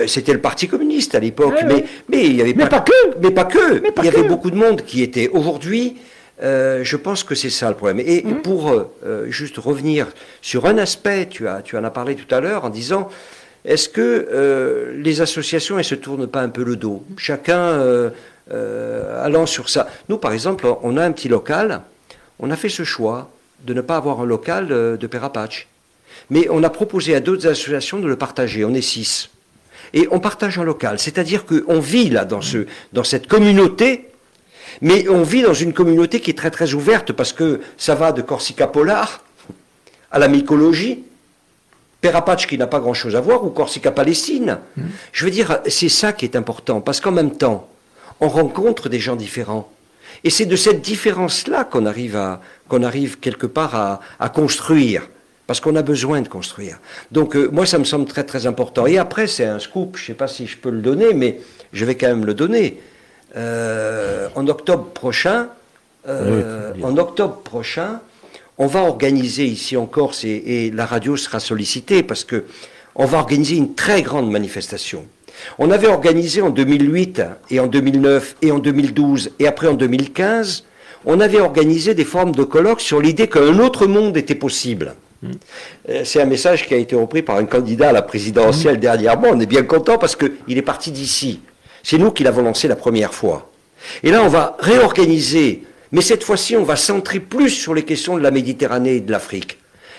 [0.07, 2.91] C'était le Parti communiste à l'époque, mais, mais il y avait mais pas, que
[3.21, 5.29] Mais pas que Il y avait beaucoup de monde qui était...
[5.29, 5.97] Aujourd'hui,
[6.41, 7.99] je pense que c'est ça le problème.
[8.05, 8.41] Et mmh.
[8.41, 8.85] pour
[9.27, 10.07] juste revenir
[10.41, 13.09] sur un aspect, tu, as, tu en as parlé tout à l'heure en disant...
[13.63, 17.03] Est-ce que euh, les associations ne se tournent pas un peu le dos?
[17.17, 18.09] Chacun euh,
[18.51, 19.87] euh, allant sur ça.
[20.09, 21.81] Nous, par exemple, on a un petit local.
[22.39, 23.29] On a fait ce choix
[23.65, 25.29] de ne pas avoir un local de Père
[26.31, 28.65] Mais on a proposé à d'autres associations de le partager.
[28.65, 29.29] On est six.
[29.93, 30.97] et on partage un local.
[30.97, 34.09] C'est-à-dire qu'on vit là dans, ce, dans cette communauté,
[34.81, 38.11] mais on vit dans une communauté qui est très très ouverte parce que ça va
[38.11, 39.23] de Corsica Polar
[40.11, 41.03] à la mycologie,
[42.01, 44.59] Perapatch qui n'a pas grand-chose à voir, ou Corsica Palestine.
[44.75, 44.83] Mmh.
[45.11, 47.69] Je veux dire, c'est ça qui est important, parce qu'en même temps,
[48.19, 49.69] on rencontre des gens différents.
[50.23, 55.09] Et c'est de cette différence-là qu'on arrive, à, qu'on arrive quelque part à, construire,
[55.47, 56.79] parce qu'on a besoin de construire.
[57.11, 58.85] Donc euh, moi, ça me semble très très important.
[58.85, 61.39] Et après, c'est un scoop, je ne sais pas si je peux le donner, mais
[61.73, 62.79] je vais quand même le donner.
[63.35, 65.47] Euh, en octobre prochain,
[66.07, 68.01] euh, en octobre prochain,
[68.57, 72.45] on va organiser ici en Corse, et, et la radio sera sollicitée, parce que
[72.95, 75.05] on va organiser une très grande manifestation.
[75.57, 80.65] On avait organisé en 2008 et en 2009 et en 2012 et après en 2015,
[81.05, 84.95] on avait organisé des formes de colloques sur l'idée qu'un autre monde était possible.
[85.89, 89.29] Euh, c'est un message qui a été repris par un candidat à la présidentielle dernièrement.
[89.31, 91.41] On est bien content parce qu'il est parti d'ici.
[91.83, 93.49] C'est nous qui l'avons lancé la première fois.
[94.03, 98.17] Et là, on va réorganiser, mais cette fois-ci, on va centrer plus sur les questions
[98.17, 99.57] de la Méditerranée et de l'Afrique.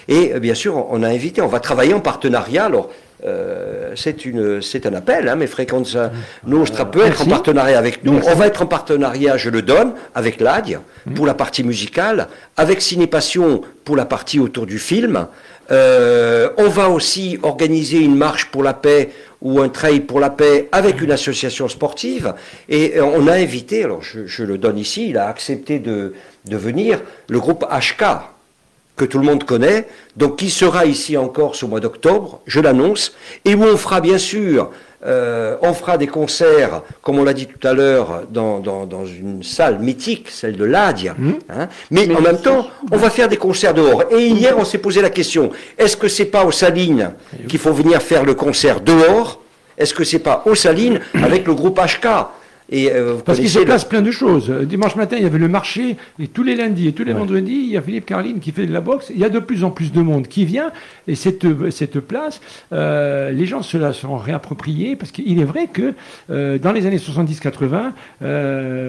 [0.09, 2.65] Et euh, bien sûr, on a invité, on va travailler en partenariat.
[2.65, 2.91] Alors,
[3.25, 6.11] euh, c'est un appel, hein, mais Fréquenza
[6.45, 8.21] Nostra peut être en partenariat avec nous.
[8.27, 11.15] On va être en partenariat, je le donne, avec l'ADIA mmh.
[11.15, 15.27] pour la partie musicale, avec Cinépassion pour la partie autour du film.
[15.73, 19.11] Euh, on va aussi organiser une marche pour la paix
[19.41, 22.35] ou un trail pour la paix avec une association sportive.
[22.69, 26.15] Et on a invité, alors je, le donne ici, il a accepté de,
[26.45, 28.05] de venir, le groupe HK,
[28.97, 33.15] que tout le monde connaît, donc qui sera ici encore au mois d'octobre, je l'annonce,
[33.45, 34.71] et où on fera bien sûr,
[35.05, 39.43] euh, on fera des concerts, comme on l'a dit tout à l'heure, dans, dans, une
[39.43, 41.33] salle mythique, celle de l'Adia, mmh.
[41.51, 41.69] hein.
[41.91, 44.05] mais, en même temps, on va faire des concerts dehors.
[44.13, 47.13] Et hier, on s'est posé la question, est-ce que c'est pas aux Salines
[47.49, 49.41] qu'il faut venir faire le concert dehors?
[49.77, 52.07] Est-ce que c'est pas aux Salines avec le groupe HK
[52.73, 54.51] euh, Parce qu'il se passe plein de choses.
[54.51, 57.53] Dimanche matin, il y avait le marché, et tous les lundis et tous les vendredis,
[57.65, 59.11] il y a Philippe Carline qui fait de la boxe.
[59.11, 60.73] Il y a de plus en plus de monde qui vient,
[61.07, 62.41] et cette, cette place,
[62.73, 65.95] euh, les gens se la sont réappropriés, parce qu'il est vrai que
[66.31, 67.93] euh, dans les années 70-80,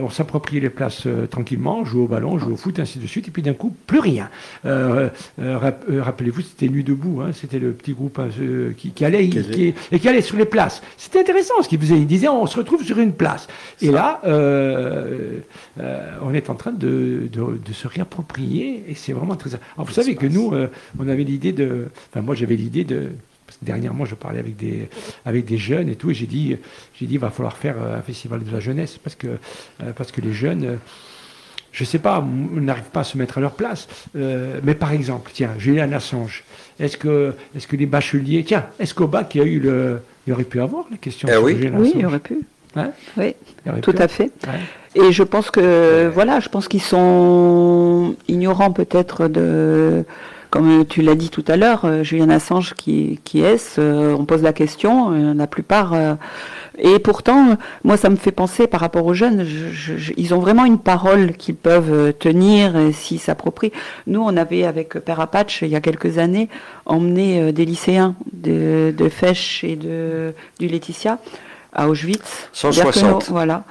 [0.02, 3.32] on s'appropriait les places tranquillement, jouait au ballon, jouait au foot, ainsi de suite, et
[3.32, 4.30] puis d'un coup, plus rien.
[4.64, 8.30] Rappelez-vous, c'était Nuit debout, hein, c'était le petit groupe hein,
[8.78, 10.82] qui, allait, et qui allait sur les places.
[10.98, 11.98] C'était intéressant ce qu'il faisait.
[11.98, 13.48] Il disait, on se retrouve sur une place.
[13.82, 15.40] Et là, euh,
[15.80, 17.30] euh, on est en train de,
[17.72, 19.52] se réapproprier, et c'est vraiment très.
[19.76, 20.68] Alors, vous savez que nous, euh,
[21.00, 21.88] on avait l'idée de.
[22.10, 23.10] Enfin, moi, j'avais l'idée de.
[23.46, 24.90] Parce que dernièrement, je parlais avec des,
[25.26, 26.56] avec des jeunes et tout, et j'ai dit,
[26.96, 29.38] j'ai dit, il va falloir faire un festival de la jeunesse, parce que,
[29.96, 30.80] parce que les jeunes
[31.74, 33.88] je ne sais pas, n'arrivent pas à se mettre à leur place.
[34.16, 36.46] mais par exemple, tiens, Julien Assange,
[36.80, 40.00] est-ce que, est que les bacheliers, tiens, est-ce qu'au bac, il y a eu le,
[40.26, 41.70] il aurait pu avoir la question eh oui.
[41.74, 42.40] oui, il aurait pu
[43.18, 43.36] oui,
[43.82, 44.32] tout à fait.
[44.96, 50.06] Et je pense que voilà, je pense qu'ils sont ignorants peut-être de,
[50.54, 54.26] comme tu l'as dit tout à l'heure, euh, Julien Assange qui, qui est-ce euh, On
[54.26, 55.12] pose la question.
[55.12, 55.96] Euh, la plupart.
[56.78, 59.48] et pourtant, moi, ça me fait penser par rapport aux jeunes.
[60.16, 63.72] ils ont vraiment une parole qu'ils peuvent tenir s'ils s'approprient.
[64.06, 66.50] Nous, on avait avec Père Apache il y a quelques années
[66.86, 71.18] emmené des lycéens de, de Fèche et de du Laetitia
[71.74, 72.50] à Auschwitz.
[72.54, 73.30] 160.
[73.30, 73.64] voilà.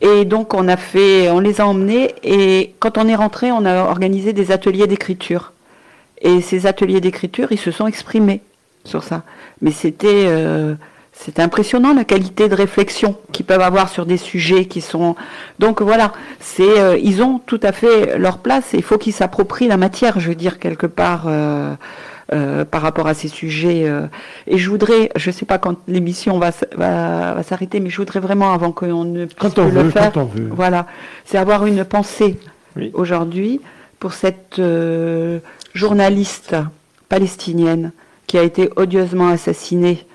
[0.00, 3.64] Et donc on a fait, on les a emmenés et quand on est rentré, on
[3.64, 5.52] a organisé des ateliers d'écriture.
[6.22, 8.42] Et ces ateliers d'écriture, ils se sont exprimés
[8.84, 9.22] sur ça.
[9.60, 10.74] Mais c'était euh,
[11.12, 15.16] c'était impressionnant la qualité de réflexion qu'ils peuvent avoir sur des sujets qui sont.
[15.58, 19.68] Donc voilà, c'est euh, ils ont tout à fait leur place il faut qu'ils s'approprient
[19.68, 21.24] la matière, je veux dire quelque part.
[21.26, 21.74] Euh,
[22.32, 23.88] euh, par rapport à ces sujets.
[23.88, 24.06] Euh.
[24.46, 28.20] et je voudrais, je ne sais pas quand l'émission va, va, s'arrêter, mais je voudrais
[28.20, 30.12] vraiment, avant qu'on ne puisse le faire,
[30.52, 30.86] voilà,
[31.24, 32.38] c'est avoir une pensée
[32.92, 33.60] aujourd'hui
[33.98, 35.40] pour cette euh,
[35.74, 36.54] journaliste
[37.08, 37.90] palestinienne
[38.28, 40.06] qui a été odieusement assassinée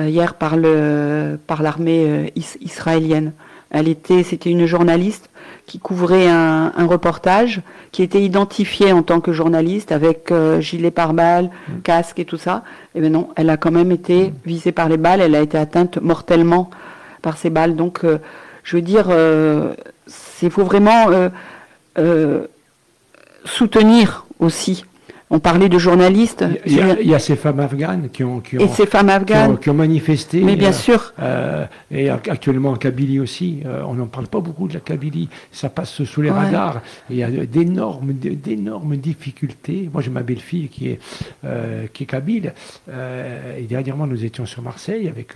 [0.00, 3.34] hier par le par l'armée israélienne.
[3.70, 5.30] Elle était, c'était une journaliste
[5.66, 11.50] qui couvrait un, reportage, qui était identifié en tant que journaliste avec euh, gilet pare-balles,
[11.68, 11.80] mm.
[11.82, 12.62] casque et tout ça.
[12.94, 14.32] Et bien non, elle a quand même été mm.
[14.44, 16.70] visée par les balles, elle a été atteinte mortellement
[17.22, 17.76] par ces balles.
[17.76, 18.18] Donc, euh,
[18.64, 19.74] je veux dire, euh,
[20.42, 21.06] il faut vraiment
[23.44, 24.84] soutenir aussi
[25.32, 26.44] on parlait de journalistes.
[26.66, 30.42] Il y a, ces femmes afghanes qui ont, et ces femmes afghanes qui ont, manifesté.
[30.42, 31.14] Mais bien euh, sûr.
[31.20, 33.62] Euh, et actuellement en Kabylie aussi.
[33.64, 35.30] Euh, on n'en parle pas beaucoup de la Kabylie.
[35.50, 36.82] Ça passe sous les radars.
[37.08, 39.88] il y a d'énormes, d'énormes difficultés.
[39.90, 41.00] Moi, j'ai ma belle-fille qui est
[41.94, 42.52] qui est kabyle.
[42.88, 45.32] et dernièrement, nous étions sur Marseille avec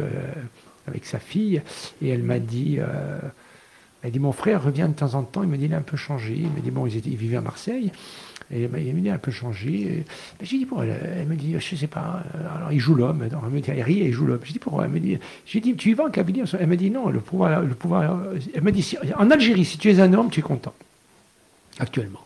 [0.87, 1.63] avec sa fille,
[2.03, 2.79] et elle m'a dit,
[4.03, 5.83] elle dit, mon frère revient de temps en temps, il me dit, il a un
[5.83, 7.91] peu changé, il me dit, bon, il, il vivait à Marseille,
[8.53, 10.05] et il me dit, un peu changé.
[10.41, 12.23] J'ai dit, pourquoi elle, me dit, je sais pas,
[12.57, 14.41] alors il joue l'homme, elle me dit, elle rit et il joue l'homme.
[14.45, 17.09] J'ai dit, pourquoi Elle me dit, tu y vas en cabinet Elle me dit, non,
[17.09, 18.19] le pouvoir, le pouvoir,
[18.55, 20.75] elle me dit, en Algérie, si tu es un homme, tu es content,
[21.79, 22.25] actuellement.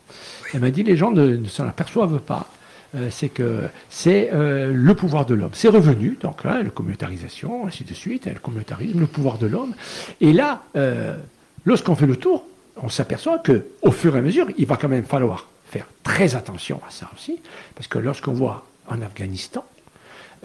[0.52, 2.48] Elle m'a dit, les gens ne, ne s'en aperçoivent pas.
[2.96, 5.52] Euh, c'est que c'est euh, le pouvoir de l'homme.
[5.52, 9.74] C'est revenu, donc là, la communautarisation, ainsi de suite, le communautarisme, le pouvoir de l'homme.
[10.20, 11.16] Et là, euh,
[11.64, 12.44] lorsqu'on fait le tour,
[12.76, 16.34] on s'aperçoit que, au fur et à mesure, il va quand même falloir faire très
[16.34, 17.40] attention à ça aussi,
[17.74, 19.64] parce que lorsqu'on voit en Afghanistan,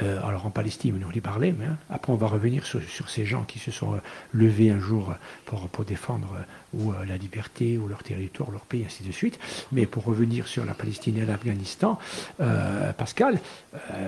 [0.02, 3.26] euh, alors en Palestine, on y parlait, mais hein, après on va revenir sur, ces
[3.26, 3.98] gens qui se sont euh,
[4.34, 5.14] levés un jour
[5.46, 9.40] pour, pour défendre euh, ou la liberté, ou leur territoire, leur pays, ainsi de suite.
[9.72, 11.98] Mais pour revenir sur la Palestine et l'Afghanistan,
[12.98, 13.40] Pascal,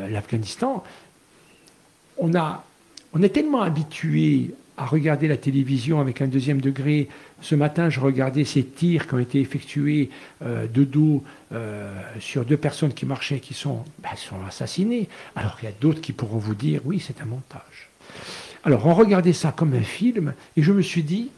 [0.09, 0.83] l'Afghanistan,
[2.17, 2.31] on,
[3.13, 7.09] on est tellement habitué à regarder la télévision avec un deuxième degré.
[7.41, 10.11] Ce matin, je regardais ces tirs qui ont été effectués
[10.43, 15.09] euh, de dos euh, sur deux personnes qui marchaient, qui sont, ben, sont assassinées.
[15.35, 17.89] Alors il y a d'autres qui pourront vous dire, oui, c'est un montage.
[18.63, 21.29] Alors on regardait ça comme un film, et je me suis dit,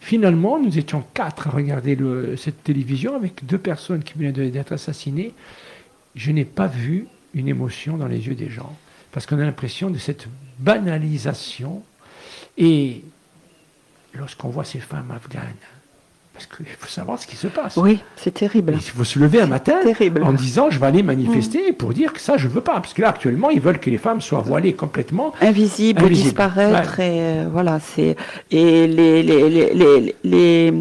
[0.00, 1.98] finalement, nous étions quatre à regarder
[2.36, 5.34] cette télévision avec deux personnes qui venaient d'être assassinées.
[6.14, 8.74] Je n'ai pas vu une émotion dans les yeux des gens,
[9.12, 10.26] parce qu'on a l'impression de cette
[10.58, 11.82] banalisation
[12.56, 13.02] et
[14.14, 15.54] lorsqu'on voit ces femmes afghanes,
[16.34, 17.76] parce qu'il faut savoir ce qui se passe.
[17.76, 18.72] Oui, c'est terrible.
[18.74, 19.76] Il faut se lever un matin
[20.22, 21.74] en disant je vais aller manifester mm.
[21.74, 22.74] pour dire que ça je veux pas.
[22.74, 25.32] Parce que là actuellement ils veulent que les femmes soient voilées complètement.
[25.40, 26.98] Invisibles, disparaître.
[26.98, 28.16] Et, euh, voilà, c'est
[28.50, 30.72] et les, les, les, les,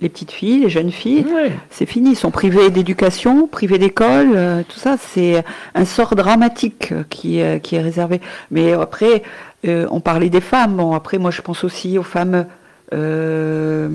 [0.00, 1.26] les petites filles, les jeunes filles,
[1.70, 2.10] c'est fini.
[2.10, 4.96] Ils sont privés d'éducation, privés d'école, euh, tout ça.
[4.98, 5.44] C'est
[5.74, 8.20] un sort dramatique qui, euh, qui est réservé.
[8.50, 9.22] Mais après,
[9.66, 10.76] euh, on parlait des femmes.
[10.76, 12.46] Bon, après, moi, je pense aussi aux femmes
[12.94, 13.88] euh,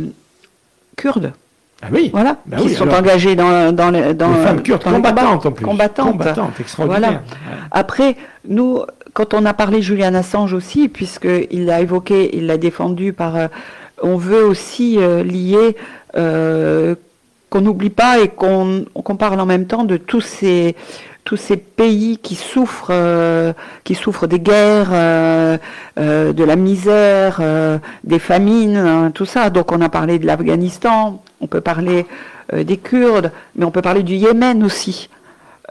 [0.95, 1.33] kurdes.
[1.81, 2.09] Ah oui.
[2.13, 5.65] Voilà, bah qui sont engagées dans, dans, les, dans les femmes kurdes combattantes en plus.
[5.65, 6.11] Combattantes.
[6.11, 7.21] combattantes extraordinaires.
[7.43, 7.61] Voilà.
[7.71, 8.15] Après,
[8.47, 8.81] nous,
[9.13, 13.35] quand on a parlé Julian Assange aussi, puisqu'il l'a évoqué, il l'a défendu par.
[13.35, 13.47] Euh,
[14.01, 15.77] on veut aussi lier
[16.13, 18.85] qu'on n'oublie pas et qu'on
[19.17, 20.75] parle en même temps de tous ces
[21.25, 23.51] tous ces pays qui souffrent, euh,
[23.83, 25.57] qui souffrent des guerres, euh,
[25.99, 27.41] euh, de la misère,
[28.03, 29.49] des famines, hein, tout ça.
[29.49, 32.05] Donc on a parlé de l'Afghanistan, on peut parler
[32.53, 35.09] des Kurdes, mais on peut parler du Yémen aussi.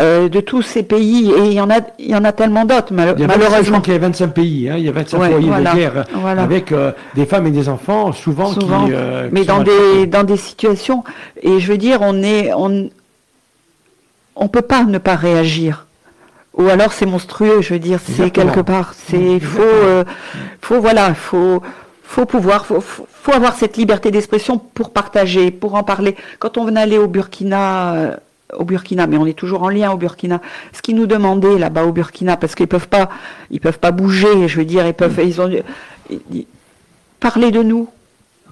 [0.01, 2.93] de tous ces pays, et il y en a, il y en a tellement d'autres,
[2.93, 3.81] malheureusement.
[3.81, 6.05] qu'il y a 25 pays, hein, il y a 25 foyers de guerre,
[6.37, 6.75] avec
[7.15, 8.93] des femmes et des enfants, souvent, souvent qui,
[9.31, 11.05] mais dans des, dans des situations,
[11.41, 12.91] et je veux dire, on est, on,
[14.37, 15.87] on peut pas ne pas réagir.
[16.55, 20.05] Ou alors c'est monstrueux, je veux dire, c'est quelque part, c'est faut, euh,
[20.61, 21.63] faut voilà, faut,
[22.05, 26.15] faut pouvoir, faut, faut avoir cette liberté d'expression pour partager, pour en parler.
[26.39, 28.17] Quand on venait aller au Burkina, euh,
[28.57, 30.41] au Burkina, mais on est toujours en lien au Burkina.
[30.73, 33.09] Ce qu'ils nous demandaient là-bas au Burkina, parce qu'ils peuvent pas,
[33.51, 35.51] ils peuvent pas bouger, je veux dire, ils peuvent, ils ont,
[37.19, 37.89] parler de nous,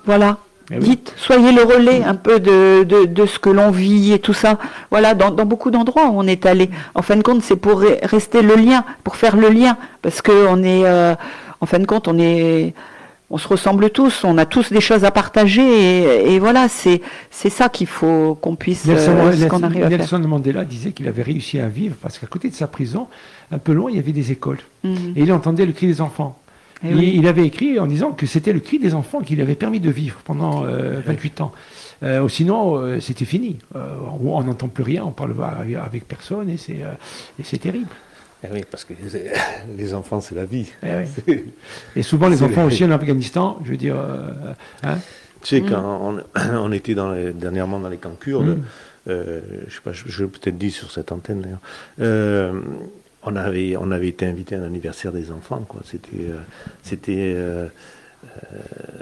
[0.07, 0.39] voilà.
[0.71, 4.33] Eh Dites, soyez le relais un peu de, de, ce que l'on vit et tout
[4.33, 4.59] ça.
[4.91, 6.71] Voilà, dans, dans beaucoup d'endroits où on est allé.
[6.95, 10.47] En fin de compte, c'est pour rester le lien, pour faire le lien, parce que
[10.49, 11.15] on est, euh,
[11.61, 12.75] en fin de compte, on est,
[13.33, 17.01] on se ressemble tous, on a tous des choses à partager, et, voilà, c'est
[17.31, 21.23] c'est ça qu'il faut qu'on puisse, Nelson, euh, qu'on arrive Nelson Mandela disait qu'il avait
[21.23, 23.09] réussi à vivre parce qu'à côté de sa prison,
[23.51, 25.15] un peu loin, il y avait des écoles, mhm.
[25.17, 26.39] et il entendait le cri des enfants.
[26.85, 29.55] Eh il avait écrit en disant que c'était le cri des enfants qui lui avait
[29.55, 31.53] permis de vivre pendant 28 euh, ans.
[32.03, 33.59] Euh, sinon, euh, c'était fini.
[33.75, 35.35] on n'entend plus rien, on parle
[35.83, 37.91] avec personne et c'est terrible.
[38.45, 38.95] Eh oui, parce que
[39.79, 40.73] les, enfants, c'est la vie.
[40.83, 41.45] Eh
[41.97, 43.97] et souvent, les enfants aussi en Afghanistan, je veux dire.
[44.83, 44.99] Hein
[45.43, 46.23] tu sais, quand mm.
[46.61, 49.13] on, était dans dernièrement dans les camps kurdes, mm.
[49.69, 52.53] je sais pas, je, l'ai peut-être dit sur cette antenne d'ailleurs,
[53.25, 55.81] on avait, on avait été invité à l'anniversaire des enfants, quoi.
[55.85, 56.41] C'était, euh,
[56.83, 57.69] c'était, euh,
[58.25, 58.59] euh,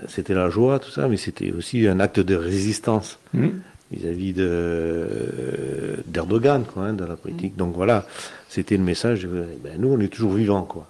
[0.09, 3.49] c'était la joie, tout ça, mais c'était aussi un acte de résistance mmh.
[3.93, 7.57] vis-à-vis de, d'Erdogan, quoi, hein, de la politique.
[7.57, 8.07] Donc voilà,
[8.49, 9.27] c'était le message.
[9.27, 10.87] Ben, nous, on est toujours vivants, quoi.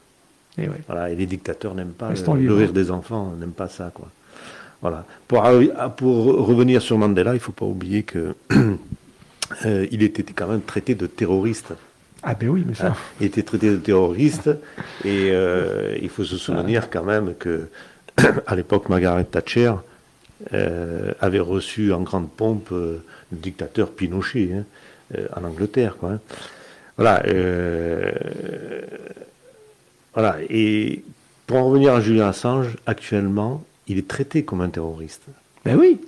[0.59, 4.09] Et, voilà, et les dictateurs n'aiment pas le, rire des enfants, n'aiment pas ça, quoi.
[4.83, 5.05] Voilà.
[5.29, 5.43] Pour,
[5.97, 8.35] pour revenir sur Mandela, il ne faut pas oublier que
[9.65, 11.73] il était quand même traité de terroriste.
[12.23, 12.95] Ah ben oui, mais ça.
[13.21, 14.51] il était traité de terroriste
[15.05, 17.69] et euh, il faut se souvenir quand même que
[18.47, 19.73] à l'époque Margaret Thatcher
[20.53, 23.03] euh, avait reçu en grande pompe euh,
[23.33, 26.13] le dictateur Pinochet hein, en Angleterre, quoi.
[26.13, 26.21] Hein.
[26.97, 27.23] Voilà.
[30.13, 30.37] voilà.
[30.51, 31.03] Et
[31.47, 35.23] pour en revenir à Julian Assange, actuellement, il est traité comme un terroriste.
[35.65, 35.99] Ben oui.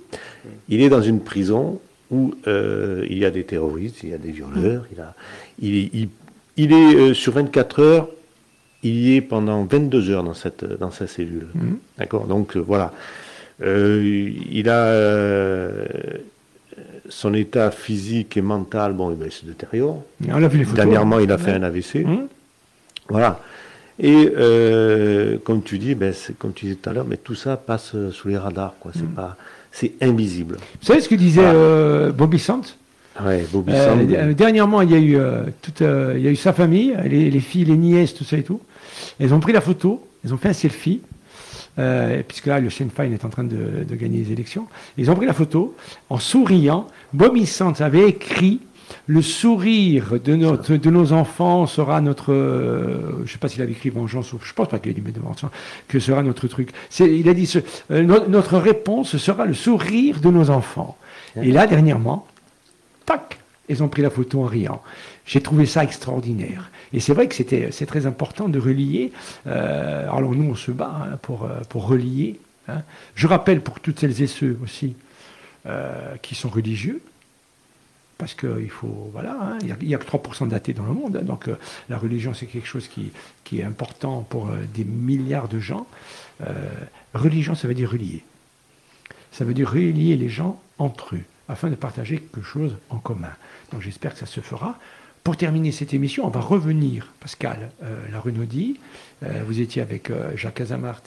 [0.69, 1.79] Il est dans une prison
[2.13, 5.15] où euh, il y a des terroristes, il y a des violeurs, il, a,
[5.59, 6.09] il,
[6.57, 8.07] il, est euh, sur 24 heures,
[8.83, 11.47] il y est pendant 22 heures dans cette, dans sa cellule.
[11.55, 11.77] Mhm.
[11.97, 12.27] D'accord?
[12.27, 12.93] Donc euh, voilà.
[13.61, 14.93] il a
[17.09, 20.03] son état physique et mental, bon, eh ben, il se détériore.
[20.19, 22.05] Dernièrement, il a fait un AVC.
[22.05, 22.27] Mhm.
[23.09, 23.39] Voilà.
[23.99, 24.29] Et
[25.43, 28.27] comme tu dis, ben, comme tu disais tout à l'heure, mais tout ça passe sous
[28.27, 28.75] les radars.
[28.79, 28.91] Quoi.
[28.93, 29.15] C'est mhm.
[29.15, 29.35] pas
[29.73, 30.57] c'est invisible.
[30.79, 32.61] Vous savez ce que disait euh, Bobby Sant
[33.23, 36.53] Ouais, Bobby euh, dernièrement, il y, a eu, euh, toute, il y a eu sa
[36.53, 38.61] famille, les, filles, les nièces, tout ça et tout.
[39.19, 41.01] Elles ont pris la photo, elles ont fait un selfie,
[42.27, 44.67] puisque là, le Sinn Féin est en train de, de, gagner les élections.
[44.97, 45.75] Ils ont pris la photo
[46.09, 46.87] en souriant.
[47.11, 48.61] Bobby Sant avait écrit
[49.07, 52.31] le sourire de, nos enfants sera notre.
[52.31, 54.93] Euh, je ne sais pas s'il avait écrit vengeance, ou, je pense pas qu'il ait
[54.93, 55.51] dit vengeance,
[55.87, 56.69] que sera notre truc.
[56.99, 57.51] Il a dit
[57.91, 60.97] euh, notre réponse sera le sourire de nos enfants.
[61.35, 62.27] Et là, dernièrement,
[63.05, 64.81] tac, ils ont pris la photo en riant.
[65.25, 66.69] J'ai trouvé ça extraordinaire.
[66.93, 69.11] Et c'est vrai que c'est très important de relier.
[69.47, 72.39] Euh, alors nous, on se bat hein, pour, pour relier.
[72.67, 72.83] Hein.
[73.15, 74.95] Je rappelle pour toutes celles et ceux aussi
[76.21, 77.01] qui sont religieux,
[78.23, 81.25] parce qu'il faut, voilà, hein, il n'y a, que 3% d'athées dans le monde, hein,
[81.25, 81.57] donc euh,
[81.89, 83.11] la religion c'est quelque chose qui,
[83.43, 85.85] qui, est important pour euh, des milliards de gens.
[86.39, 86.53] Euh,
[87.13, 88.23] religion, ça veut dire relier.
[89.33, 93.33] Ça veut dire relier les gens entre eux, afin de partager quelque chose en commun.
[93.73, 94.79] Donc j'espère que ça se fera.
[95.25, 97.71] Pour terminer cette émission, on va revenir, Pascal
[98.09, 98.79] la Renaudie,
[99.21, 101.01] vous étiez avec Jacques Casamart,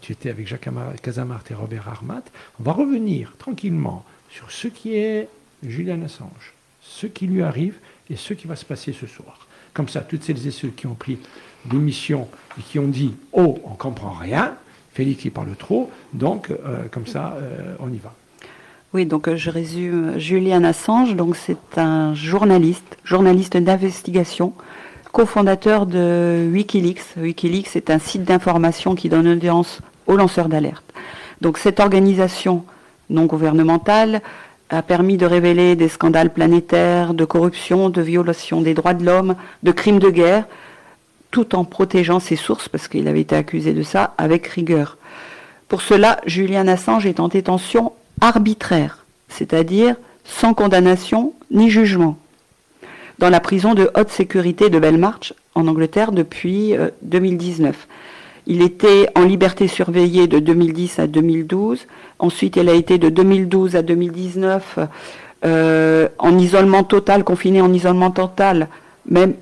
[0.00, 0.68] tu étais avec Jacques
[1.02, 2.22] Casamart et Robert Armat.
[2.60, 5.28] On va revenir tranquillement sur ce qui est
[5.62, 7.76] Julian Assange, ce qui lui arrive
[8.10, 9.46] et ce qui va se passer ce soir.
[9.74, 11.18] Comme ça, toutes celles et ceux qui ont pris
[11.70, 12.28] l'émission
[12.58, 14.54] et qui ont dit Oh, on ne comprend rien,
[14.92, 18.14] Félix il parle trop, donc euh, comme ça, euh, on y va.
[18.94, 20.18] Oui, donc euh, je résume.
[20.18, 24.54] Julian Assange, donc c'est un journaliste, journaliste d'investigation,
[25.12, 27.16] cofondateur de Wikileaks.
[27.18, 30.84] Wikileaks est un site d'information qui donne audience aux lanceurs d'alerte.
[31.40, 32.64] Donc cette organisation
[33.10, 34.22] non gouvernementale
[34.70, 39.34] a permis de révéler des scandales planétaires, de corruption, de violation des droits de l'homme,
[39.62, 40.46] de crimes de guerre,
[41.30, 44.98] tout en protégeant ses sources, parce qu'il avait été accusé de ça, avec rigueur.
[45.68, 52.18] Pour cela, Julian Assange est en détention arbitraire, c'est-à-dire sans condamnation ni jugement,
[53.18, 57.88] dans la prison de haute sécurité de Belmarsh, en Angleterre, depuis 2019.
[58.50, 61.86] Il était en liberté surveillée de 2010 à 2012.
[62.18, 64.78] Ensuite, il a été de 2012 à 2019
[65.44, 68.68] euh, en isolement total, confiné en isolement total,
[69.06, 69.34] même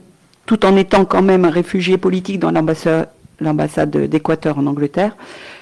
[0.45, 5.17] tout en étant quand même un réfugié politique dans l'ambassade d'Équateur en Angleterre.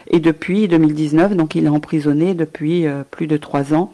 [0.09, 3.93] Et depuis 2019, donc il est emprisonné depuis euh, plus de trois ans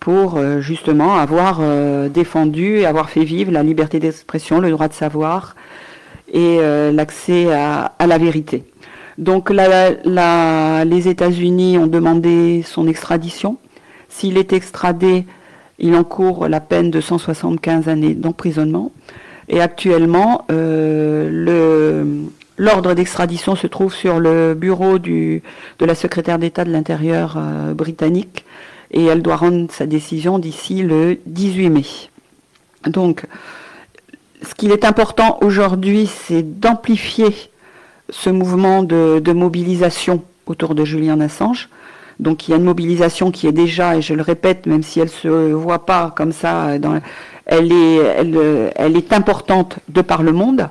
[0.00, 1.60] pour euh, justement avoir
[2.08, 5.56] défendu et avoir fait vivre la liberté d'expression, le droit de savoir
[6.32, 6.58] et
[6.92, 8.64] l'accès à, la vérité.
[9.18, 13.58] Donc les États-Unis ont demandé son extradition.
[14.08, 15.26] S'il est extradé,
[15.80, 18.92] il encourt la peine de 175 années d'emprisonnement.
[19.48, 22.04] Et actuellement, euh,
[22.56, 25.40] l'ordre d'extradition se trouve sur le bureau de
[25.80, 28.44] la secrétaire d'État de l'Intérieur euh, britannique
[28.90, 31.84] et elle doit rendre sa décision d'ici le 18 mai.
[32.84, 33.26] Donc,
[34.42, 37.34] ce qu'il est important aujourd'hui, c'est d'amplifier
[38.10, 41.68] ce mouvement de, mobilisation autour de Julian Assange.
[42.20, 44.98] Donc il y a une mobilisation qui est déjà, et je le répète, même si
[44.98, 46.70] elle ne se voit pas comme ça,
[47.46, 50.68] elle, est, elle, est importante de par le monde.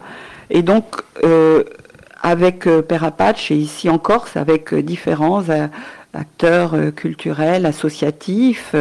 [0.49, 1.63] Et donc, euh,
[2.21, 5.43] avec euh, Père Apache, et ici en Corse, avec euh, différents
[6.13, 8.73] acteurs culturels, associatifs,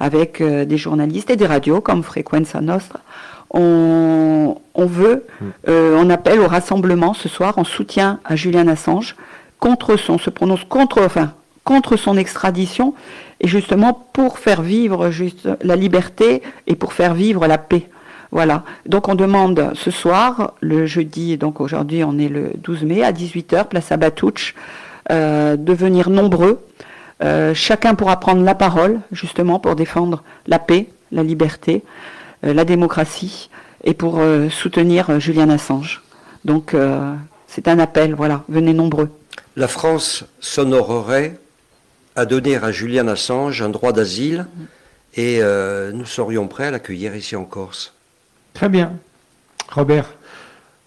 [0.00, 3.00] avec des journalistes et des radios comme Frequenza Nostra,
[3.50, 5.44] on, veut, mm.
[5.68, 9.16] euh, on appelle au rassemblement ce soir en soutien à Julian Assange
[9.58, 11.32] contre son, se prononce contre, enfin,
[11.64, 12.94] contre son extradition
[13.40, 17.88] et justement pour faire vivre juste la liberté et pour faire vivre la paix.
[18.32, 18.64] Voilà.
[18.86, 23.12] Donc on demande ce soir, le jeudi, donc aujourd'hui on est le 12 mai à
[23.12, 24.54] 18h, place à Batouche,
[25.10, 26.60] euh, de venir nombreux.
[27.22, 31.82] Euh, chacun pourra prendre la parole justement pour défendre la paix, la liberté.
[32.44, 33.50] Euh, la démocratie
[33.84, 36.02] et pour euh, soutenir euh, Julian Assange.
[36.44, 36.76] Donc
[37.48, 39.10] c'est un appel, voilà, venez nombreux.
[39.56, 41.40] La France s'honorerait
[42.14, 44.46] à donner à Julian Assange un droit d'asile
[45.16, 45.40] et
[45.92, 47.94] nous serions prêts à l'accueillir ici en Corse.
[48.54, 48.92] Très bien.
[49.70, 50.14] Robert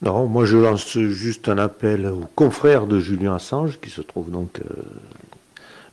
[0.01, 4.31] Non, moi je lance juste un appel aux confrères de Julien Assange, qui se trouve
[4.31, 4.83] donc euh,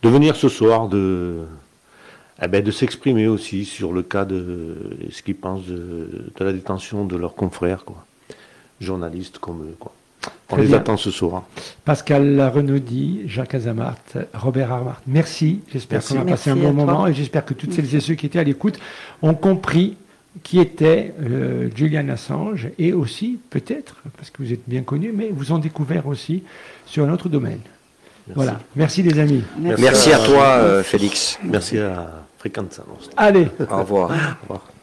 [0.03, 1.45] de venir ce soir, de,
[2.43, 4.77] eh ben, de s'exprimer aussi sur le cas de
[5.11, 8.05] ce qu'ils pensent de, la détention de leurs confrères, quoi.
[8.81, 9.77] journalistes comme eux.
[9.79, 9.93] Quoi.
[10.51, 11.45] On les attend ce soir.
[11.85, 13.97] Pascal Renaudy, Jacques Azamart,
[14.35, 15.61] Robert Armart, merci.
[15.73, 18.27] J'espère qu'on a passé un bon moment et j'espère que toutes celles et ceux qui
[18.27, 18.79] étaient à l'écoute
[19.23, 19.97] ont compris
[20.43, 25.31] qui était euh, Julian Assange et aussi, peut-être, parce que vous êtes bien connu, mais
[25.33, 26.43] vous en découvert aussi
[26.85, 27.61] sur un autre domaine.
[28.35, 28.61] Voilà.
[28.75, 29.43] Merci les amis.
[29.59, 31.39] Merci, à, toi, euh, Félix.
[31.43, 32.26] Merci à
[33.17, 33.49] Allez.
[33.71, 34.11] Au revoir.
[34.11, 34.76] Au revoir.